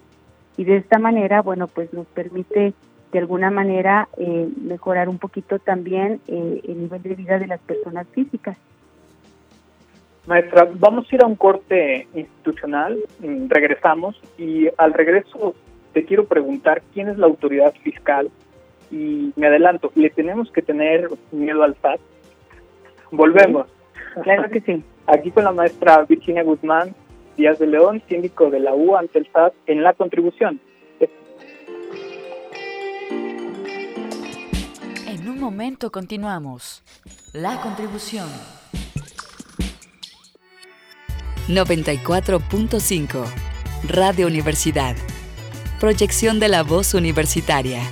Y 0.56 0.64
de 0.64 0.76
esta 0.76 0.98
manera, 0.98 1.40
bueno, 1.42 1.66
pues 1.66 1.92
nos 1.92 2.06
permite 2.08 2.74
de 3.12 3.18
alguna 3.18 3.50
manera 3.50 4.08
eh, 4.18 4.48
mejorar 4.62 5.08
un 5.08 5.18
poquito 5.18 5.58
también 5.58 6.20
eh, 6.28 6.60
el 6.64 6.82
nivel 6.82 7.02
de 7.02 7.14
vida 7.14 7.38
de 7.38 7.46
las 7.46 7.60
personas 7.60 8.06
físicas. 8.08 8.56
Maestra, 10.30 10.68
vamos 10.72 11.08
a 11.10 11.14
ir 11.16 11.24
a 11.24 11.26
un 11.26 11.34
corte 11.34 12.06
institucional, 12.14 12.96
mm, 13.18 13.48
regresamos 13.48 14.14
y 14.38 14.68
al 14.78 14.94
regreso 14.94 15.56
te 15.92 16.04
quiero 16.04 16.26
preguntar 16.26 16.82
quién 16.94 17.08
es 17.08 17.18
la 17.18 17.26
autoridad 17.26 17.74
fiscal 17.82 18.30
y 18.92 19.32
me 19.34 19.48
adelanto, 19.48 19.90
¿le 19.96 20.08
tenemos 20.08 20.48
que 20.52 20.62
tener 20.62 21.08
miedo 21.32 21.64
al 21.64 21.74
SAT? 21.82 22.00
Volvemos. 23.10 23.66
Claro 24.22 24.48
que 24.50 24.60
sí. 24.60 24.84
Aquí 25.08 25.32
con 25.32 25.42
la 25.42 25.50
maestra 25.50 26.04
Virginia 26.08 26.44
Guzmán 26.44 26.94
Díaz 27.36 27.58
de 27.58 27.66
León, 27.66 28.00
síndico 28.08 28.50
de 28.50 28.60
la 28.60 28.72
U 28.72 28.94
ante 28.94 29.18
el 29.18 29.28
SAT 29.32 29.52
en 29.66 29.82
la 29.82 29.94
contribución. 29.94 30.60
En 35.08 35.28
un 35.28 35.40
momento 35.40 35.90
continuamos. 35.90 36.84
La 37.32 37.60
contribución. 37.60 38.28
94.5 41.50 43.24
Radio 43.88 44.28
Universidad. 44.28 44.94
Proyección 45.80 46.38
de 46.38 46.48
la 46.48 46.62
voz 46.62 46.94
universitaria. 46.94 47.82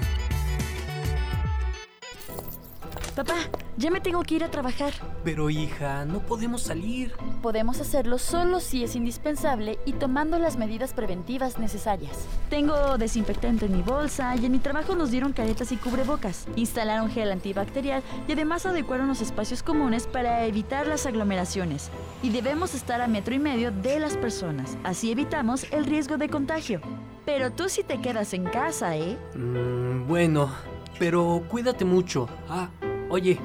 Ya 3.78 3.92
me 3.92 4.00
tengo 4.00 4.23
que 4.25 4.35
ir 4.35 4.44
a 4.44 4.50
trabajar. 4.50 4.92
Pero 5.23 5.50
hija, 5.50 6.04
no 6.04 6.18
podemos 6.18 6.62
salir. 6.62 7.14
Podemos 7.40 7.80
hacerlo 7.80 8.18
solo 8.18 8.58
si 8.58 8.82
es 8.82 8.97
indispensable 8.97 9.78
y 9.87 9.92
tomando 9.92 10.38
las 10.40 10.56
medidas 10.56 10.92
preventivas 10.92 11.58
necesarias. 11.58 12.26
Tengo 12.50 12.99
desinfectante 12.99 13.66
en 13.66 13.76
mi 13.76 13.82
bolsa 13.82 14.35
y 14.35 14.47
en 14.47 14.52
mi 14.52 14.58
trabajo 14.58 14.97
nos 14.97 15.12
dieron 15.12 15.32
caretas 15.32 15.70
y 15.70 15.76
cubrebocas. 15.76 16.49
Instalaron 16.56 17.08
gel 17.08 17.30
antibacterial 17.30 18.02
y 18.26 18.32
además 18.32 18.66
adecuaron 18.66 19.06
los 19.06 19.20
espacios 19.20 19.62
comunes 19.62 20.08
para 20.08 20.44
evitar 20.44 20.88
las 20.88 21.06
aglomeraciones. 21.06 21.90
Y 22.20 22.30
debemos 22.30 22.75
estar 22.75 23.00
a 23.00 23.06
metro 23.06 23.35
y 23.35 23.38
medio 23.38 23.70
de 23.70 24.00
las 24.00 24.16
personas. 24.16 24.76
Así 24.82 25.12
evitamos 25.12 25.70
el 25.70 25.85
riesgo 25.85 26.18
de 26.18 26.28
contagio. 26.28 26.80
Pero 27.25 27.52
tú 27.52 27.68
sí 27.68 27.85
te 27.85 28.00
quedas 28.00 28.35
en 28.35 28.44
casa, 28.44 28.97
¿eh? 28.97 29.16
Mm, 29.37 30.08
bueno, 30.08 30.50
pero 30.99 31.44
cuídate 31.49 31.85
mucho. 31.85 32.28
Ah, 32.49 32.70
oye, 33.11 33.38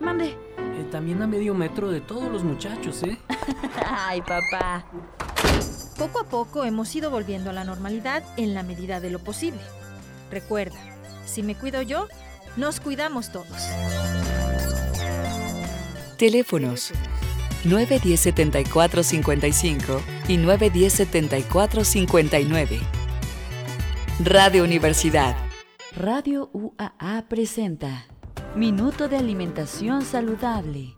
Mande. 0.00 0.28
eh, 0.28 0.86
también 0.90 1.22
a 1.22 1.26
medio 1.26 1.54
metro 1.54 1.90
de 1.90 2.00
todos 2.00 2.30
los 2.30 2.42
muchachos, 2.42 3.02
¿eh? 3.02 3.18
Ay, 3.86 4.22
papá. 4.22 4.84
Poco 5.98 6.20
a 6.20 6.24
poco 6.24 6.64
hemos 6.64 6.94
ido 6.96 7.10
volviendo 7.10 7.50
a 7.50 7.52
la 7.52 7.64
normalidad 7.64 8.22
en 8.38 8.54
la 8.54 8.62
medida 8.62 9.00
de 9.00 9.10
lo 9.10 9.18
posible. 9.18 9.60
Recuerda, 10.30 10.78
si 11.26 11.42
me 11.42 11.54
cuido 11.54 11.82
yo, 11.82 12.08
nos 12.56 12.80
cuidamos 12.80 13.30
todos. 13.30 13.68
Teléfonos 16.16 16.92
910 17.64 18.18
74 18.20 19.02
55 19.02 20.00
y 20.28 20.36
910 20.38 20.92
74 20.92 21.84
59. 21.84 22.80
Radio 24.24 24.64
Universidad. 24.64 25.36
Radio 25.96 26.50
UAA 26.52 27.24
presenta 27.28 28.06
Minuto 28.56 29.06
de 29.06 29.16
Alimentación 29.16 30.02
Saludable. 30.02 30.96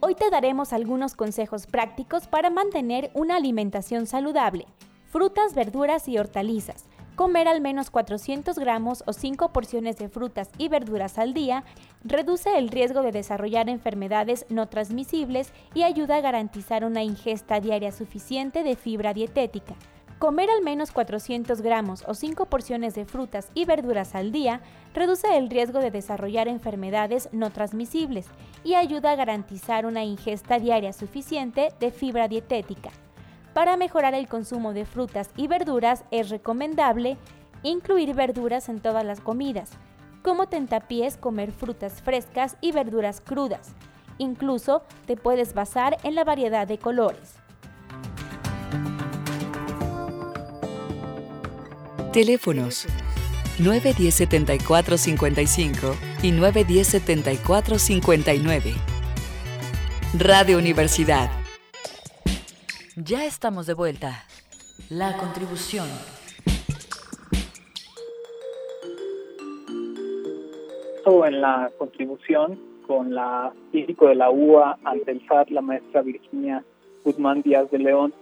Hoy 0.00 0.14
te 0.14 0.30
daremos 0.30 0.72
algunos 0.72 1.14
consejos 1.14 1.66
prácticos 1.66 2.26
para 2.26 2.48
mantener 2.48 3.10
una 3.12 3.36
alimentación 3.36 4.06
saludable. 4.06 4.64
Frutas, 5.04 5.54
verduras 5.54 6.08
y 6.08 6.16
hortalizas. 6.16 6.86
Comer 7.14 7.46
al 7.46 7.60
menos 7.60 7.90
400 7.90 8.58
gramos 8.58 9.04
o 9.06 9.12
5 9.12 9.52
porciones 9.52 9.98
de 9.98 10.08
frutas 10.08 10.48
y 10.56 10.68
verduras 10.68 11.18
al 11.18 11.34
día 11.34 11.64
reduce 12.02 12.56
el 12.56 12.70
riesgo 12.70 13.02
de 13.02 13.12
desarrollar 13.12 13.68
enfermedades 13.68 14.46
no 14.48 14.66
transmisibles 14.68 15.52
y 15.74 15.82
ayuda 15.82 16.16
a 16.16 16.22
garantizar 16.22 16.86
una 16.86 17.02
ingesta 17.02 17.60
diaria 17.60 17.92
suficiente 17.92 18.62
de 18.62 18.76
fibra 18.76 19.12
dietética. 19.12 19.74
Comer 20.20 20.50
al 20.50 20.60
menos 20.60 20.90
400 20.90 21.62
gramos 21.62 22.04
o 22.06 22.12
5 22.12 22.44
porciones 22.44 22.94
de 22.94 23.06
frutas 23.06 23.48
y 23.54 23.64
verduras 23.64 24.14
al 24.14 24.32
día 24.32 24.60
reduce 24.92 25.38
el 25.38 25.48
riesgo 25.48 25.78
de 25.78 25.90
desarrollar 25.90 26.46
enfermedades 26.46 27.30
no 27.32 27.48
transmisibles 27.48 28.26
y 28.62 28.74
ayuda 28.74 29.12
a 29.12 29.16
garantizar 29.16 29.86
una 29.86 30.04
ingesta 30.04 30.58
diaria 30.58 30.92
suficiente 30.92 31.72
de 31.80 31.90
fibra 31.90 32.28
dietética. 32.28 32.90
Para 33.54 33.78
mejorar 33.78 34.12
el 34.12 34.28
consumo 34.28 34.74
de 34.74 34.84
frutas 34.84 35.30
y 35.38 35.46
verduras 35.46 36.04
es 36.10 36.28
recomendable 36.28 37.16
incluir 37.62 38.12
verduras 38.12 38.68
en 38.68 38.80
todas 38.80 39.06
las 39.06 39.22
comidas, 39.22 39.70
como 40.22 40.48
tentapiés 40.48 41.16
comer 41.16 41.50
frutas 41.50 42.02
frescas 42.02 42.58
y 42.60 42.72
verduras 42.72 43.22
crudas. 43.22 43.72
Incluso 44.18 44.82
te 45.06 45.16
puedes 45.16 45.54
basar 45.54 45.96
en 46.02 46.14
la 46.14 46.24
variedad 46.24 46.66
de 46.66 46.76
colores. 46.76 47.40
Teléfonos 52.12 52.88
910 53.60 54.12
74 54.12 54.98
55 54.98 55.94
y 56.24 56.32
910 56.32 56.86
74 56.88 57.78
59. 57.78 58.74
Radio 60.18 60.58
Universidad. 60.58 61.30
Ya 62.96 63.24
estamos 63.24 63.68
de 63.68 63.74
vuelta. 63.74 64.24
La 64.88 65.16
contribución. 65.18 65.86
En 71.06 71.40
la 71.40 71.70
contribución 71.78 72.58
con 72.88 73.14
la 73.14 73.52
físico 73.70 74.08
de 74.08 74.16
la 74.16 74.30
UA 74.30 74.80
ante 74.82 75.12
el 75.12 75.24
SAT, 75.28 75.50
la 75.50 75.60
maestra 75.60 76.02
Virginia 76.02 76.64
Guzmán 77.04 77.42
Díaz 77.42 77.70
de 77.70 77.78
León. 77.78 78.12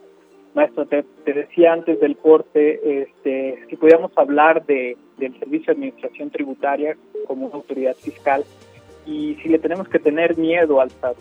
Maestro, 0.59 0.87
te, 0.87 1.05
te 1.25 1.33
decía 1.33 1.73
antes 1.73 2.01
del 2.01 2.17
corte 2.17 3.03
este, 3.03 3.65
si 3.71 3.77
podíamos 3.77 4.11
hablar 4.17 4.67
de, 4.67 4.97
del 5.17 5.39
Servicio 5.39 5.67
de 5.67 5.73
Administración 5.73 6.31
Tributaria 6.31 6.97
como 7.29 7.47
una 7.47 7.55
autoridad 7.55 7.95
fiscal 7.95 8.45
y 9.07 9.37
si 9.37 9.49
le 9.49 9.61
tenemos 9.61 9.89
que 9.89 10.01
tener 10.01 10.37
miedo 10.37 10.81
al 10.81 10.91
SAT. 10.91 11.17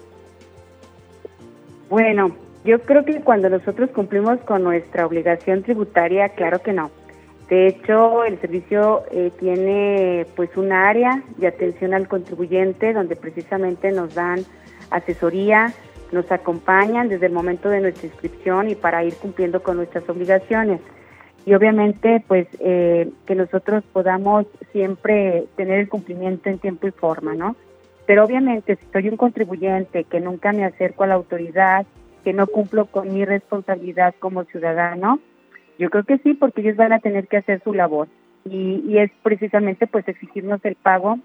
Bueno, 1.88 2.36
yo 2.66 2.80
creo 2.80 3.06
que 3.06 3.22
cuando 3.22 3.48
nosotros 3.48 3.92
cumplimos 3.92 4.40
con 4.40 4.64
nuestra 4.64 5.06
obligación 5.06 5.62
tributaria, 5.62 6.30
claro 6.30 6.60
que 6.60 6.74
no. 6.74 6.90
De 7.48 7.68
hecho, 7.68 8.24
el 8.24 8.42
servicio 8.42 9.04
eh, 9.12 9.32
tiene 9.40 10.26
pues 10.36 10.58
un 10.58 10.72
área 10.72 11.22
de 11.38 11.46
atención 11.46 11.94
al 11.94 12.08
contribuyente 12.08 12.92
donde 12.92 13.16
precisamente 13.16 13.92
nos 13.92 14.16
dan 14.16 14.40
asesoría, 14.90 15.74
nos 16.12 16.32
acompañan 16.32 17.10
desde 17.10 17.28
el 17.28 17.34
momento 17.34 17.70
de 17.70 17.82
nuestra 17.82 18.08
inscripción 18.08 18.70
y 18.70 18.76
para 18.76 19.04
ir 19.04 19.16
cumpliendo 19.16 19.62
con 19.62 19.78
nuestras 19.78 20.08
obligaciones. 20.10 20.82
Y 21.46 21.54
obviamente, 21.54 22.24
pues 22.28 22.48
eh, 22.60 23.10
que 23.26 23.36
nosotros 23.36 23.84
podamos 23.94 24.46
siempre 24.72 25.46
tener 25.56 25.80
el 25.80 25.90
cumplimiento 25.90 26.50
en 26.50 26.60
tiempo 26.60 26.88
y 26.88 26.92
forma, 26.92 27.36
¿no? 27.36 27.56
Pero 28.06 28.26
obviamente, 28.26 28.76
si 28.76 28.86
soy 28.92 29.10
un 29.10 29.18
contribuyente 29.18 30.06
que 30.06 30.20
nunca 30.20 30.52
me 30.52 30.66
acerco 30.66 31.04
a 31.04 31.08
la 31.08 31.16
autoridad, 31.16 31.86
que 32.24 32.34
no 32.34 32.48
cumplo 32.48 32.86
con 32.86 33.14
mi 33.14 33.24
responsabilidad 33.24 34.16
como 34.20 34.44
ciudadano, 34.46 35.20
yo 35.80 35.90
creo 35.90 36.04
que 36.04 36.18
sí, 36.20 36.34
porque 36.34 36.62
ellos 36.62 36.76
van 36.76 36.94
a 36.94 37.00
tener 37.00 37.28
que 37.28 37.38
hacer 37.38 37.62
su 37.64 37.74
labor. 37.74 38.08
Y, 38.46 38.84
y 38.88 38.98
es 38.98 39.12
precisamente 39.24 39.88
pues 39.88 40.08
exigirnos 40.08 40.64
el 40.64 40.76
pago 40.76 41.20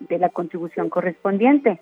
de 0.00 0.18
la 0.18 0.30
contribución 0.30 0.88
correspondiente 0.88 1.78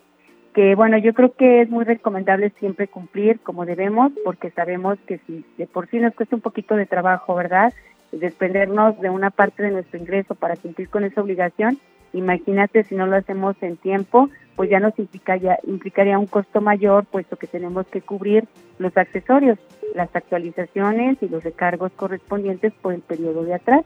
que 0.55 0.75
bueno, 0.75 0.99
yo 0.99 1.15
creo 1.15 1.33
que 1.33 1.63
es 1.63 1.71
muy 1.71 1.85
recomendable 1.85 2.51
siempre 2.59 2.89
cumplir 2.89 3.41
como 3.41 3.67
debemos, 3.67 4.13
porque 4.25 4.51
sabemos 4.51 4.99
que 5.07 5.19
si 5.27 5.45
de 5.57 5.67
por 5.67 5.89
sí 5.89 5.99
nos 5.99 6.15
cuesta 6.15 6.37
un 6.37 6.43
poquito 6.43 6.77
de 6.77 6.87
trabajo, 6.87 7.35
¿verdad? 7.35 7.73
Desprendernos 8.13 9.01
de 9.01 9.11
una 9.11 9.31
parte 9.31 9.63
de 9.63 9.71
nuestro 9.71 9.99
ingreso 9.99 10.35
para 10.35 10.57
cumplir 10.57 10.89
con 10.89 11.05
esa 11.05 11.21
obligación, 11.21 11.79
imagínate 12.13 12.83
si 12.85 12.97
no 12.97 13.07
lo 13.07 13.17
hacemos 13.17 13.57
en 13.63 13.77
tiempo, 13.77 14.29
pues 14.57 14.69
ya 14.69 14.81
nos 14.81 14.99
implicaría, 14.99 15.59
implicaría 15.65 16.19
un 16.19 16.27
costo 16.27 16.61
mayor, 16.61 17.05
puesto 17.07 17.37
que 17.37 17.47
tenemos 17.47 17.87
que 17.87 18.01
cubrir 18.01 18.49
los 18.79 18.97
accesorios, 18.97 19.59
las 19.95 20.15
actualizaciones 20.15 21.17
y 21.23 21.29
los 21.29 21.45
recargos 21.45 21.93
correspondientes 21.93 22.73
por 22.83 22.93
el 22.93 23.01
periodo 23.01 23.45
de 23.45 23.55
atrás. 23.55 23.85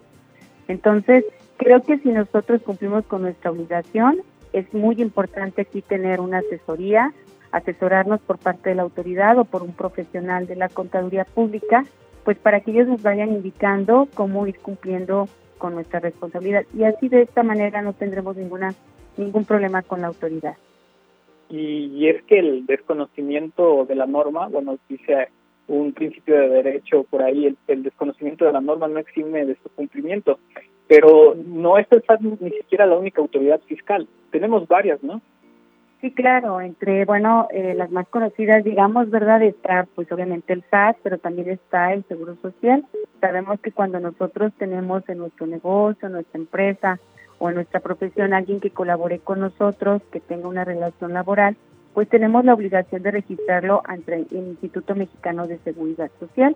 Entonces, 0.67 1.25
creo 1.59 1.83
que 1.83 1.99
si 1.99 2.09
nosotros 2.09 2.63
cumplimos 2.63 3.05
con 3.05 3.23
nuestra 3.23 3.51
obligación, 3.51 4.23
es 4.55 4.73
muy 4.73 5.03
importante 5.03 5.63
aquí 5.63 5.83
tener 5.83 6.21
una 6.21 6.39
asesoría, 6.39 7.13
asesorarnos 7.51 8.21
por 8.21 8.39
parte 8.39 8.71
de 8.71 8.77
la 8.77 8.83
autoridad 8.83 9.37
o 9.39 9.45
por 9.45 9.63
un 9.63 9.73
profesional 9.73 10.47
de 10.47 10.57
la 10.57 10.69
contaduría 10.69 11.25
pública, 11.25 11.85
pues 12.25 12.39
para 12.39 12.61
que 12.61 12.71
ellos 12.71 12.89
nos 12.89 13.03
vayan 13.03 13.31
indicando 13.31 14.09
cómo 14.15 14.47
ir 14.47 14.59
cumpliendo 14.61 15.29
con 15.59 15.75
nuestra 15.75 16.01
responsabilidad 16.01 16.65
y 16.73 16.85
así 16.85 17.09
de 17.09 17.23
esta 17.23 17.43
manera 17.43 17.83
no 17.83 17.93
tendremos 17.93 18.37
ninguna 18.37 18.75
ningún 19.17 19.45
problema 19.45 19.83
con 19.83 20.01
la 20.01 20.09
autoridad. 20.09 20.57
Y, 21.51 22.09
es 22.09 22.23
que 22.25 22.39
el 22.39 22.67
desconocimiento 22.67 23.85
de 23.85 23.95
la 23.95 24.07
norma, 24.07 24.49
bueno, 24.49 24.77
dice 24.89 25.29
un 25.69 25.93
principio 25.93 26.37
de 26.37 26.49
derecho 26.49 27.05
por 27.05 27.23
ahí, 27.23 27.47
el, 27.47 27.57
el 27.69 27.83
desconocimiento 27.83 28.45
de 28.45 28.53
la 28.53 28.61
norma 28.61 28.89
no 28.89 28.99
exime 28.99 29.47
de 29.47 29.57
su 29.63 29.69
cumplimiento 29.71 30.39
pero 30.89 31.35
no 31.47 31.79
es 31.79 31.87
el 31.91 32.03
SAT 32.03 32.21
ni 32.21 32.51
siquiera 32.51 32.87
la 32.87 32.99
única 32.99 33.21
autoridad 33.21 33.61
fiscal. 33.67 34.07
Tenemos 34.31 34.69
varias, 34.69 35.03
¿no? 35.03 35.21
Sí, 36.01 36.11
claro, 36.11 36.61
entre, 36.61 37.07
bueno, 37.07 37.49
eh, 37.51 37.73
las 37.75 37.91
más 37.91 38.07
conocidas, 38.09 38.63
digamos, 38.63 39.09
¿verdad? 39.09 39.43
Está, 39.43 39.87
pues 39.95 40.13
obviamente 40.13 40.53
el 40.53 40.63
SAT, 40.71 40.99
pero 41.03 41.17
también 41.17 41.49
está 41.49 41.95
el 41.95 42.05
Seguro 42.05 42.37
Social. 42.43 42.85
Sabemos 43.23 43.59
que 43.61 43.73
cuando 43.73 43.99
nosotros 44.01 44.53
tenemos 44.59 45.09
en 45.09 45.19
nuestro 45.19 45.47
negocio, 45.47 46.09
en 46.09 46.13
nuestra 46.13 46.39
empresa 46.39 47.01
o 47.39 47.49
en 47.49 47.55
nuestra 47.55 47.81
profesión 47.81 48.35
alguien 48.35 48.61
que 48.61 48.69
colabore 48.69 49.21
con 49.21 49.41
nosotros, 49.41 50.03
que 50.13 50.21
tenga 50.21 50.47
una 50.47 50.65
relación 50.65 51.15
laboral, 51.15 51.57
pues 51.95 52.07
tenemos 52.09 52.45
la 52.45 52.53
obligación 52.53 53.03
de 53.03 53.13
registrarlo 53.13 53.81
ante 53.87 54.15
el 54.15 54.27
Instituto 54.31 54.95
Mexicano 54.95 55.47
de 55.47 55.59
Seguridad 55.61 56.11
Social. 56.21 56.55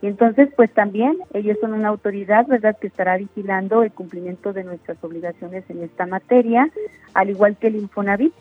Y 0.00 0.06
entonces, 0.06 0.48
pues 0.54 0.72
también 0.72 1.18
ellos 1.34 1.58
son 1.60 1.72
una 1.72 1.88
autoridad, 1.88 2.46
¿verdad?, 2.46 2.76
que 2.80 2.86
estará 2.86 3.16
vigilando 3.16 3.82
el 3.82 3.90
cumplimiento 3.90 4.52
de 4.52 4.62
nuestras 4.62 5.02
obligaciones 5.02 5.64
en 5.68 5.82
esta 5.82 6.06
materia, 6.06 6.70
al 7.14 7.30
igual 7.30 7.56
que 7.56 7.66
el 7.66 7.76
Infonavit. 7.76 8.32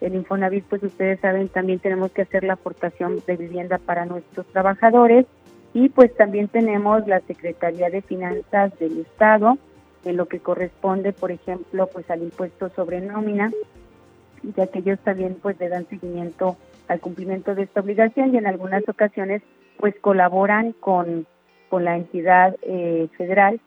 El 0.00 0.14
Infonavit, 0.14 0.64
pues 0.64 0.82
ustedes 0.82 1.18
saben, 1.20 1.48
también 1.48 1.78
tenemos 1.78 2.12
que 2.12 2.22
hacer 2.22 2.44
la 2.44 2.52
aportación 2.52 3.22
de 3.26 3.36
vivienda 3.36 3.78
para 3.78 4.04
nuestros 4.04 4.46
trabajadores 4.48 5.26
y 5.72 5.88
pues 5.88 6.14
también 6.14 6.48
tenemos 6.48 7.06
la 7.06 7.20
Secretaría 7.20 7.90
de 7.90 8.02
Finanzas 8.02 8.78
del 8.78 8.98
Estado, 8.98 9.58
en 10.04 10.16
lo 10.16 10.26
que 10.26 10.38
corresponde, 10.38 11.12
por 11.12 11.32
ejemplo, 11.32 11.88
pues 11.92 12.08
al 12.10 12.22
impuesto 12.22 12.68
sobre 12.70 13.00
nómina, 13.00 13.50
ya 14.56 14.66
que 14.68 14.78
ellos 14.78 14.98
también 15.00 15.36
pues 15.42 15.58
le 15.58 15.68
dan 15.68 15.88
seguimiento 15.88 16.56
al 16.86 17.00
cumplimiento 17.00 17.54
de 17.54 17.62
esta 17.64 17.80
obligación 17.80 18.34
y 18.34 18.38
en 18.38 18.46
algunas 18.46 18.88
ocasiones 18.88 19.42
pues 19.78 19.94
colaboran 20.00 20.72
con, 20.72 21.26
con 21.68 21.84
la 21.84 21.96
entidad 21.96 22.56
eh, 22.62 23.08
federal 23.16 23.60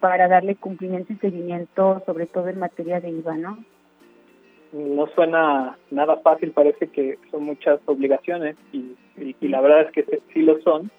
para 0.00 0.28
darle 0.28 0.56
cumplimiento 0.56 1.12
y 1.12 1.16
seguimiento 1.16 2.02
sobre 2.04 2.26
todo 2.26 2.48
en 2.48 2.58
materia 2.58 3.00
de 3.00 3.10
IVA, 3.10 3.36
¿no? 3.36 3.64
No 4.72 5.06
suena 5.14 5.78
nada 5.90 6.16
fácil, 6.18 6.50
parece 6.50 6.88
que 6.88 7.18
son 7.30 7.44
muchas 7.44 7.80
obligaciones 7.86 8.56
y, 8.72 8.96
y, 9.16 9.48
la 9.48 9.60
verdad 9.60 9.82
es 9.82 9.92
que 9.92 10.20
sí 10.34 10.42
lo 10.42 10.60
son 10.60 10.90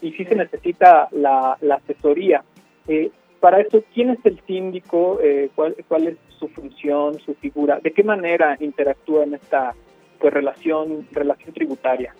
y 0.00 0.12
sí 0.12 0.24
se 0.24 0.36
necesita 0.36 1.08
la, 1.10 1.58
asesoría. 1.70 2.44
Eh, 2.88 3.10
para 3.40 3.60
eso, 3.60 3.82
¿quién 3.92 4.10
es 4.10 4.18
el 4.24 4.40
síndico? 4.46 5.18
Eh, 5.22 5.50
¿cuál, 5.54 5.76
¿Cuál 5.86 6.06
es 6.06 6.16
su 6.38 6.48
función, 6.48 7.18
su 7.20 7.34
figura? 7.34 7.78
¿De 7.80 7.92
qué 7.92 8.02
manera 8.02 8.56
interactúa 8.60 9.24
en 9.24 9.34
esta 9.34 9.74
pues, 10.18 10.32
relación, 10.32 11.06
relación 11.12 11.52
tributaria? 11.52 12.14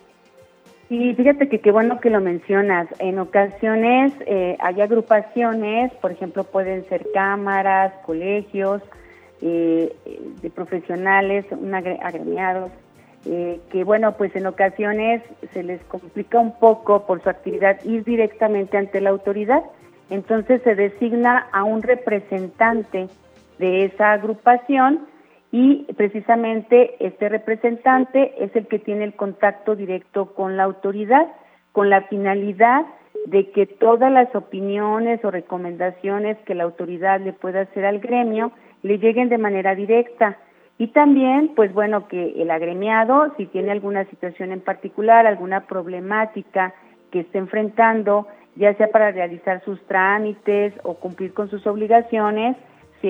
Sí, 0.87 1.15
fíjate 1.15 1.49
que 1.49 1.61
qué 1.61 1.71
bueno 1.71 1.99
que 1.99 2.11
lo 2.11 2.21
mencionas. 2.21 2.87
En 2.99 3.17
ocasiones 3.17 4.13
eh, 4.27 4.55
hay 4.59 4.81
agrupaciones, 4.81 5.91
por 5.95 6.11
ejemplo, 6.11 6.43
pueden 6.43 6.87
ser 6.89 7.07
cámaras, 7.11 7.91
colegios 8.05 8.83
eh, 9.41 9.95
de 10.41 10.49
profesionales, 10.51 11.45
un 11.49 11.73
agremiados, 11.73 12.71
eh, 13.25 13.59
que 13.71 13.83
bueno, 13.83 14.15
pues 14.15 14.35
en 14.35 14.45
ocasiones 14.45 15.23
se 15.53 15.63
les 15.63 15.83
complica 15.85 16.39
un 16.39 16.57
poco 16.59 17.07
por 17.07 17.21
su 17.23 17.29
actividad 17.29 17.83
ir 17.83 18.03
directamente 18.03 18.77
ante 18.77 19.01
la 19.01 19.09
autoridad. 19.09 19.63
Entonces 20.11 20.61
se 20.61 20.75
designa 20.75 21.47
a 21.51 21.63
un 21.63 21.81
representante 21.81 23.07
de 23.57 23.85
esa 23.85 24.11
agrupación 24.11 25.07
y 25.57 25.85
precisamente 25.93 26.97
este 26.99 27.29
representante 27.29 28.43
es 28.43 28.53
el 28.57 28.67
que 28.67 28.77
tiene 28.77 29.05
el 29.05 29.13
contacto 29.13 29.77
directo 29.77 30.33
con 30.33 30.57
la 30.57 30.63
autoridad 30.63 31.27
con 31.71 31.89
la 31.89 32.01
finalidad 32.09 32.85
de 33.27 33.51
que 33.51 33.65
todas 33.65 34.11
las 34.11 34.35
opiniones 34.35 35.23
o 35.23 35.31
recomendaciones 35.31 36.37
que 36.39 36.55
la 36.55 36.65
autoridad 36.65 37.21
le 37.21 37.31
pueda 37.31 37.61
hacer 37.61 37.85
al 37.85 37.99
gremio 37.99 38.51
le 38.83 38.97
lleguen 38.97 39.29
de 39.29 39.37
manera 39.37 39.75
directa. 39.75 40.37
Y 40.77 40.87
también, 40.87 41.53
pues 41.55 41.73
bueno, 41.73 42.09
que 42.09 42.33
el 42.41 42.51
agremiado, 42.51 43.33
si 43.37 43.45
tiene 43.45 43.71
alguna 43.71 44.03
situación 44.09 44.51
en 44.51 44.59
particular, 44.59 45.25
alguna 45.25 45.67
problemática 45.67 46.73
que 47.11 47.21
esté 47.21 47.37
enfrentando, 47.37 48.27
ya 48.57 48.73
sea 48.73 48.89
para 48.89 49.11
realizar 49.11 49.63
sus 49.63 49.81
trámites 49.87 50.73
o 50.83 50.95
cumplir 50.95 51.33
con 51.33 51.49
sus 51.49 51.65
obligaciones, 51.65 52.57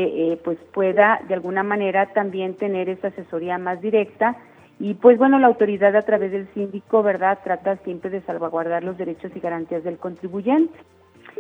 eh, 0.04 0.40
pues 0.44 0.58
pueda 0.74 1.22
de 1.28 1.34
alguna 1.34 1.64
manera 1.64 2.08
también 2.14 2.56
tener 2.56 2.90
esa 2.90 3.08
asesoría 3.08 3.58
más 3.58 3.82
directa. 3.82 4.36
Y 4.80 4.96
pues 4.96 5.18
bueno 5.18 5.40
la 5.40 5.48
autoridad 5.48 5.96
a 5.96 6.02
través 6.02 6.32
del 6.32 6.48
síndico 6.54 7.02
verdad 7.02 7.40
trata 7.44 7.78
siempre 7.78 8.10
de 8.10 8.22
salvaguardar 8.22 8.84
los 8.84 8.98
derechos 8.98 9.32
y 9.36 9.40
garantías 9.40 9.84
del 9.84 9.98
contribuyente. 9.98 10.78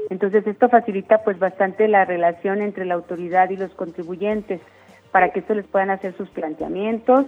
Entonces 0.10 0.46
esto 0.48 0.70
facilita 0.70 1.24
pues 1.24 1.40
bastante 1.40 1.88
la 1.88 2.06
relación 2.06 2.62
entre 2.62 2.86
la 2.86 2.94
autoridad 2.94 3.50
y 3.50 3.58
los 3.58 3.74
contribuyentes 3.74 4.62
para 5.12 5.30
que 5.30 5.40
esto 5.40 5.54
les 5.54 5.68
puedan 5.68 5.90
hacer 5.90 6.14
sus 6.14 6.30
planteamientos 6.30 7.26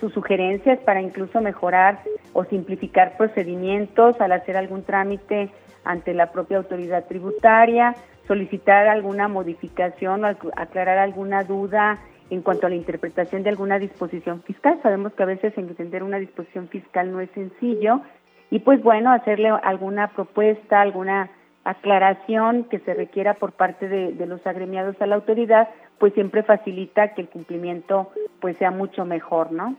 sus 0.00 0.14
sugerencias 0.14 0.78
para 0.80 1.02
incluso 1.02 1.40
mejorar 1.40 2.00
o 2.32 2.44
simplificar 2.44 3.16
procedimientos 3.16 4.18
al 4.20 4.32
hacer 4.32 4.56
algún 4.56 4.82
trámite 4.82 5.50
ante 5.84 6.14
la 6.14 6.32
propia 6.32 6.56
autoridad 6.56 7.04
tributaria 7.06 7.94
solicitar 8.30 8.86
alguna 8.86 9.26
modificación 9.26 10.24
o 10.24 10.28
aclarar 10.54 10.98
alguna 10.98 11.42
duda 11.42 11.98
en 12.30 12.42
cuanto 12.42 12.68
a 12.68 12.70
la 12.70 12.76
interpretación 12.76 13.42
de 13.42 13.50
alguna 13.50 13.80
disposición 13.80 14.40
fiscal. 14.44 14.78
Sabemos 14.84 15.12
que 15.14 15.24
a 15.24 15.26
veces 15.26 15.52
entender 15.58 16.04
una 16.04 16.20
disposición 16.20 16.68
fiscal 16.68 17.10
no 17.10 17.20
es 17.20 17.28
sencillo 17.32 18.02
y 18.48 18.60
pues 18.60 18.84
bueno, 18.84 19.10
hacerle 19.10 19.48
alguna 19.48 20.12
propuesta, 20.12 20.80
alguna 20.80 21.28
aclaración 21.64 22.62
que 22.70 22.78
se 22.78 22.94
requiera 22.94 23.34
por 23.34 23.50
parte 23.50 23.88
de, 23.88 24.26
los 24.26 24.46
agremiados 24.46 24.94
a 25.02 25.06
la 25.06 25.16
autoridad, 25.16 25.68
pues 25.98 26.14
siempre 26.14 26.44
facilita 26.44 27.14
que 27.14 27.22
el 27.22 27.28
cumplimiento 27.28 28.12
pues 28.40 28.56
sea 28.58 28.70
mucho 28.70 29.04
mejor, 29.04 29.50
¿no? 29.50 29.74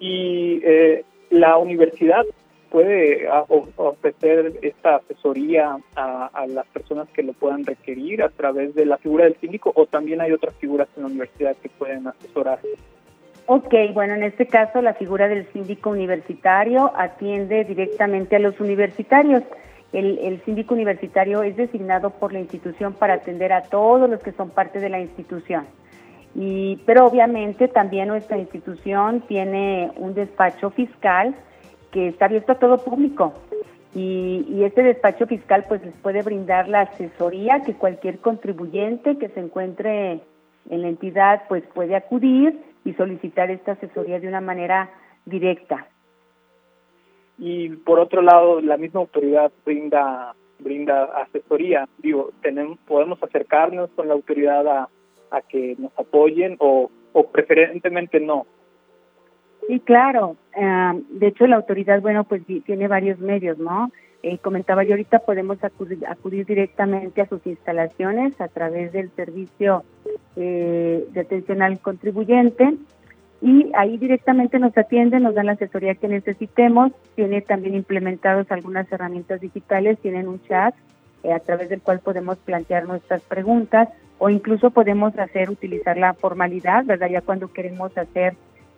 Y 0.00 0.62
eh, 0.64 1.04
la 1.28 1.58
universidad 1.58 2.24
puede 2.72 3.28
ofrecer 3.76 4.54
esta 4.62 4.96
asesoría 4.96 5.76
a, 5.94 6.46
las 6.48 6.66
personas 6.68 7.06
que 7.10 7.22
lo 7.22 7.34
puedan 7.34 7.66
requerir 7.66 8.22
a 8.22 8.30
través 8.30 8.74
de 8.74 8.86
la 8.86 8.96
figura 8.96 9.24
del 9.24 9.36
síndico 9.36 9.70
o 9.76 9.84
también 9.84 10.22
hay 10.22 10.32
otras 10.32 10.54
figuras 10.54 10.88
en 10.96 11.02
la 11.02 11.08
universidad 11.08 11.54
que 11.62 11.68
pueden 11.68 12.06
asesorar? 12.06 12.58
Ok, 13.46 13.74
bueno, 13.92 14.14
en 14.14 14.22
este 14.22 14.46
caso 14.46 14.80
la 14.80 14.94
figura 14.94 15.28
del 15.28 15.46
síndico 15.52 15.90
universitario 15.90 16.90
atiende 16.96 17.64
directamente 17.64 18.36
a 18.36 18.38
los 18.38 18.58
universitarios. 18.58 19.42
El, 19.92 20.18
el 20.20 20.42
síndico 20.44 20.72
universitario 20.72 21.42
es 21.42 21.54
designado 21.56 22.10
por 22.10 22.32
la 22.32 22.40
institución 22.40 22.94
para 22.94 23.14
atender 23.14 23.52
a 23.52 23.64
todos 23.64 24.08
los 24.08 24.22
que 24.22 24.32
son 24.32 24.48
parte 24.48 24.80
de 24.80 24.88
la 24.88 25.00
institución. 25.00 25.66
Y, 26.34 26.76
pero 26.86 27.04
obviamente 27.04 27.68
también 27.68 28.08
nuestra 28.08 28.38
institución 28.38 29.20
tiene 29.28 29.92
un 29.96 30.14
despacho 30.14 30.70
fiscal 30.70 31.34
que 31.92 32.08
está 32.08 32.24
abierto 32.24 32.52
a 32.52 32.58
todo 32.58 32.78
público. 32.78 33.32
Y, 33.94 34.46
y, 34.48 34.64
este 34.64 34.82
despacho 34.82 35.26
fiscal 35.26 35.66
pues 35.68 35.84
les 35.84 35.94
puede 35.96 36.22
brindar 36.22 36.66
la 36.66 36.80
asesoría 36.80 37.62
que 37.62 37.74
cualquier 37.74 38.18
contribuyente 38.18 39.18
que 39.18 39.28
se 39.28 39.40
encuentre 39.40 40.20
en 40.70 40.82
la 40.82 40.88
entidad 40.88 41.42
pues 41.48 41.62
puede 41.74 41.94
acudir 41.94 42.58
y 42.86 42.94
solicitar 42.94 43.50
esta 43.50 43.72
asesoría 43.72 44.18
de 44.18 44.28
una 44.28 44.40
manera 44.40 44.90
directa. 45.26 45.86
Y 47.38 47.68
por 47.68 47.98
otro 47.98 48.22
lado, 48.22 48.60
la 48.60 48.78
misma 48.78 49.00
autoridad 49.00 49.52
brinda 49.64 50.34
brinda 50.58 51.04
asesoría. 51.04 51.88
Digo, 51.98 52.30
tenemos, 52.40 52.78
podemos 52.86 53.22
acercarnos 53.22 53.90
con 53.90 54.08
la 54.08 54.14
autoridad 54.14 54.66
a, 54.66 54.88
a 55.30 55.42
que 55.42 55.74
nos 55.78 55.92
apoyen 55.98 56.56
o, 56.60 56.90
o 57.12 57.26
preferentemente 57.28 58.20
no. 58.20 58.46
Sí, 59.66 59.80
claro. 59.80 60.36
Eh, 60.56 61.02
de 61.10 61.26
hecho, 61.28 61.46
la 61.46 61.56
autoridad, 61.56 62.00
bueno, 62.00 62.24
pues 62.24 62.42
tiene 62.64 62.88
varios 62.88 63.18
medios, 63.18 63.58
¿no? 63.58 63.90
Eh, 64.22 64.38
comentaba 64.38 64.84
yo 64.84 64.92
ahorita, 64.92 65.20
podemos 65.20 65.58
acudir, 65.64 66.46
directamente 66.46 67.20
a 67.22 67.26
sus 67.26 67.44
instalaciones 67.46 68.40
a 68.40 68.48
través 68.48 68.92
del 68.92 69.10
servicio 69.16 69.84
eh, 70.36 71.04
de 71.10 71.20
atención 71.20 71.60
al 71.60 71.80
contribuyente 71.80 72.74
y 73.40 73.72
ahí 73.74 73.98
directamente 73.98 74.60
nos 74.60 74.76
atienden, 74.78 75.24
nos 75.24 75.34
dan 75.34 75.46
la 75.46 75.52
asesoría 75.52 75.96
que 75.96 76.06
necesitemos. 76.06 76.92
Tiene 77.16 77.40
también 77.40 77.74
implementados 77.74 78.50
algunas 78.52 78.90
herramientas 78.92 79.40
digitales, 79.40 79.98
tienen 79.98 80.28
un 80.28 80.40
chat 80.42 80.74
a 81.28 81.40
través 81.40 81.68
del 81.68 81.80
cual 81.80 81.98
podemos 81.98 82.38
plantear 82.38 82.86
nuestras 82.86 83.22
preguntas 83.22 83.88
o 84.18 84.30
incluso 84.30 84.70
podemos 84.70 85.18
hacer, 85.18 85.50
utilizar 85.50 85.96
la 85.96 86.14
formalidad, 86.14 86.84
¿verdad? 86.84 87.10
Ya 87.10 87.20
cuando 87.22 87.52
queremos 87.52 87.96
hacer 87.98 88.34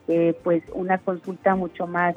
eh, 0.08 0.34
pues 0.42 0.62
una 0.72 0.98
consulta 0.98 1.54
mucho 1.54 1.86
más 1.86 2.14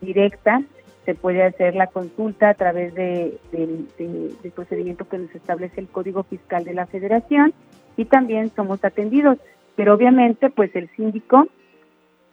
directa. 0.00 0.62
Se 1.04 1.14
puede 1.14 1.42
hacer 1.42 1.74
la 1.74 1.86
consulta 1.86 2.50
a 2.50 2.54
través 2.54 2.94
de, 2.94 3.38
del 3.52 4.52
procedimiento 4.54 5.08
que 5.08 5.18
nos 5.18 5.34
establece 5.34 5.80
el 5.80 5.88
Código 5.88 6.22
Fiscal 6.24 6.64
de 6.64 6.74
la 6.74 6.86
Federación 6.86 7.54
y 7.96 8.04
también 8.04 8.50
somos 8.54 8.84
atendidos. 8.84 9.38
Pero 9.76 9.94
obviamente, 9.94 10.50
pues 10.50 10.74
el 10.74 10.88
síndico, 10.96 11.46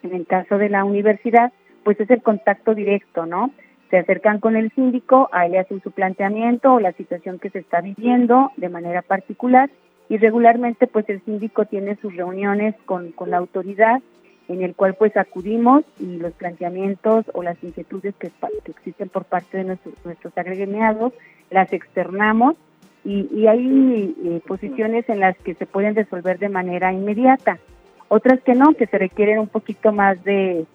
en 0.04 0.14
el 0.14 0.26
caso 0.26 0.58
de 0.58 0.70
la 0.70 0.84
universidad, 0.84 1.54
pues 1.84 2.00
es 2.00 2.10
el 2.10 2.22
contacto 2.22 2.74
directo, 2.74 3.26
¿no? 3.26 3.52
Se 3.92 3.98
acercan 3.98 4.40
con 4.40 4.56
el 4.56 4.72
síndico, 4.72 5.30
ahí 5.32 5.52
le 5.52 5.60
hacen 5.60 5.82
su 5.82 5.92
planteamiento 5.92 6.74
o 6.74 6.80
la 6.80 6.92
situación 6.94 7.38
que 7.38 7.52
se 7.52 7.60
está 7.60 7.82
viviendo 7.82 8.52
de 8.58 8.70
manera 8.70 9.04
particular 9.04 9.70
y 10.10 10.18
regularmente 10.18 10.88
pues 10.88 11.08
el 11.10 11.24
síndico 11.24 11.66
tiene 11.66 11.96
sus 11.98 12.16
reuniones 12.16 12.76
con, 12.86 13.12
con 13.12 13.30
la 13.30 13.38
autoridad 13.38 14.02
en 14.48 14.62
el 14.62 14.76
cual 14.76 14.96
pues 14.96 15.16
acudimos 15.18 15.84
y 16.00 16.18
los 16.18 16.34
planteamientos 16.34 17.26
o 17.34 17.44
las 17.44 17.62
inquietudes 17.64 18.14
que, 18.16 18.32
existen 18.66 19.10
por 19.10 19.26
parte 19.26 19.58
de 19.58 19.64
nuestros, 19.64 19.94
nuestros 20.04 20.38
agremiados 20.38 21.14
las 21.50 21.72
externamos 21.74 22.56
y, 23.04 23.28
y 23.32 23.48
hay 23.48 24.16
eh, 24.24 24.42
posiciones 24.48 25.08
en 25.10 25.20
las 25.20 25.38
que 25.38 25.54
se 25.54 25.66
pueden 25.66 25.96
resolver 25.96 26.40
de 26.40 26.50
manera 26.50 26.92
inmediata, 26.92 27.60
otras 28.08 28.42
que 28.42 28.56
no, 28.56 28.74
que 28.74 28.88
se 28.88 28.98
requieren 28.98 29.40
un 29.40 29.48
poquito 29.48 29.92
más 29.92 30.24
de, 30.24 30.66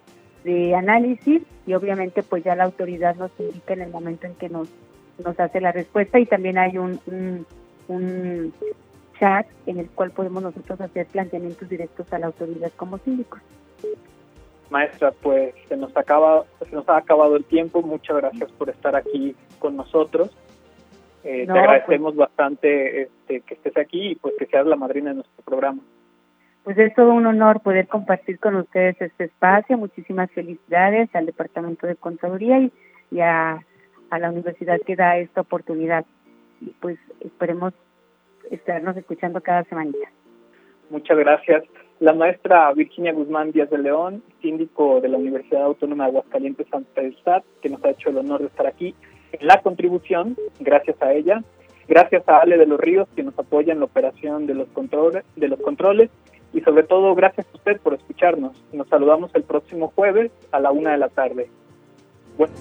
de 0.44 0.74
análisis 0.74 1.42
y 1.66 1.74
obviamente 1.74 2.22
pues 2.22 2.44
ya 2.44 2.54
la 2.54 2.64
autoridad 2.64 3.16
nos 3.16 3.30
indica 3.38 3.74
en 3.74 3.82
el 3.82 3.90
momento 3.90 4.26
en 4.26 4.34
que 4.34 4.48
nos, 4.48 4.68
nos 5.24 5.38
hace 5.38 5.60
la 5.60 5.72
respuesta 5.72 6.18
y 6.18 6.26
también 6.26 6.58
hay 6.58 6.78
un, 6.78 7.00
un, 7.06 7.46
un 7.88 8.52
chat 9.20 9.46
en 9.66 9.78
el 9.78 9.88
cual 9.90 10.10
podemos 10.10 10.42
nosotros 10.42 10.80
hacer 10.80 11.06
planteamientos 11.06 11.68
directos 11.68 12.12
a 12.12 12.18
la 12.18 12.26
autoridad 12.26 12.72
como 12.76 12.98
síndicos. 12.98 13.40
Maestra, 14.70 15.12
pues 15.12 15.54
se 15.68 15.76
nos 15.76 15.94
acaba, 15.96 16.44
se 16.68 16.74
nos 16.74 16.88
ha 16.88 16.96
acabado 16.96 17.36
el 17.36 17.44
tiempo. 17.44 17.82
Muchas 17.82 18.16
gracias 18.16 18.50
por 18.52 18.70
estar 18.70 18.96
aquí 18.96 19.36
con 19.58 19.76
nosotros. 19.76 20.30
Eh, 21.22 21.44
te 21.44 21.52
agradecemos 21.52 22.14
pues 22.14 22.28
bastante 22.28 23.02
este, 23.02 23.40
que 23.42 23.54
estés 23.54 23.76
aquí 23.76 24.12
y 24.12 24.14
pues 24.14 24.34
que 24.38 24.46
seas 24.46 24.66
la 24.66 24.76
madrina 24.76 25.10
de 25.10 25.16
nuestro 25.16 25.44
programa. 25.44 25.82
Pues 26.64 26.78
es 26.78 26.94
todo 26.94 27.12
un 27.12 27.26
honor 27.26 27.60
poder 27.60 27.88
compartir 27.88 28.38
con 28.38 28.54
ustedes 28.56 29.00
este 29.00 29.24
espacio. 29.24 29.76
Muchísimas 29.76 30.30
felicidades 30.30 31.14
al 31.14 31.26
Departamento 31.26 31.86
de 31.86 31.96
Contaduría 31.96 32.60
y, 32.60 32.72
y 33.10 33.20
a, 33.20 33.58
a 34.10 34.18
la 34.18 34.30
universidad 34.30 34.78
que 34.86 34.96
da 34.96 35.18
esta 35.18 35.40
oportunidad. 35.40 36.06
Y 36.60 36.70
pues 36.80 36.98
esperemos 37.20 37.74
estarnos 38.50 38.96
escuchando 38.96 39.40
cada 39.40 39.64
semanita. 39.64 40.10
Muchas 40.90 41.16
gracias. 41.18 41.64
La 42.00 42.12
maestra 42.12 42.72
Virginia 42.72 43.12
Guzmán 43.12 43.52
Díaz 43.52 43.70
de 43.70 43.78
León, 43.78 44.22
síndico 44.40 45.00
de 45.00 45.08
la 45.08 45.18
Universidad 45.18 45.64
Autónoma 45.64 46.04
de 46.04 46.10
Aguascalientes 46.10 46.66
Santa 46.70 47.02
Estad, 47.02 47.42
que 47.60 47.68
nos 47.68 47.84
ha 47.84 47.90
hecho 47.90 48.08
el 48.10 48.18
honor 48.18 48.40
de 48.40 48.46
estar 48.46 48.66
aquí 48.66 48.94
en 49.32 49.46
la 49.46 49.60
contribución, 49.60 50.36
gracias 50.58 51.00
a 51.02 51.12
ella. 51.12 51.42
Gracias 51.88 52.22
a 52.28 52.38
Ale 52.38 52.56
de 52.56 52.66
los 52.66 52.78
Ríos, 52.78 53.08
que 53.16 53.24
nos 53.24 53.36
apoya 53.36 53.72
en 53.72 53.80
la 53.80 53.86
operación 53.86 54.46
de 54.46 54.54
los 54.54 54.68
controles, 54.68 55.24
de 55.34 55.48
los 55.48 55.60
controles 55.60 56.08
y 56.52 56.60
sobre 56.60 56.84
todo 56.84 57.14
gracias 57.16 57.48
a 57.52 57.56
usted 57.56 57.80
por 57.80 57.94
escucharnos. 57.94 58.52
Nos 58.72 58.88
saludamos 58.88 59.34
el 59.34 59.42
próximo 59.42 59.92
jueves 59.94 60.30
a 60.52 60.60
la 60.60 60.70
una 60.70 60.92
de 60.92 60.98
la 60.98 61.08
tarde. 61.08 61.48
Bueno. 62.38 62.54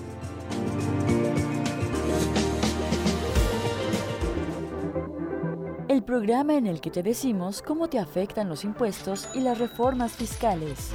El 5.90 6.04
programa 6.04 6.54
en 6.54 6.68
el 6.68 6.82
que 6.82 6.92
te 6.92 7.02
decimos 7.02 7.64
cómo 7.64 7.90
te 7.90 7.98
afectan 7.98 8.48
los 8.48 8.64
impuestos 8.64 9.28
y 9.34 9.40
las 9.40 9.58
reformas 9.58 10.12
fiscales. 10.12 10.92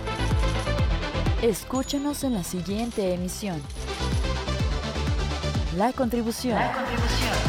Escúchanos 1.43 2.23
en 2.23 2.35
la 2.35 2.45
siguiente 2.45 3.13
emisión. 3.13 3.61
La 5.77 5.93
contribución. 5.93 6.61
La 6.61 6.73
contribución. 6.73 7.44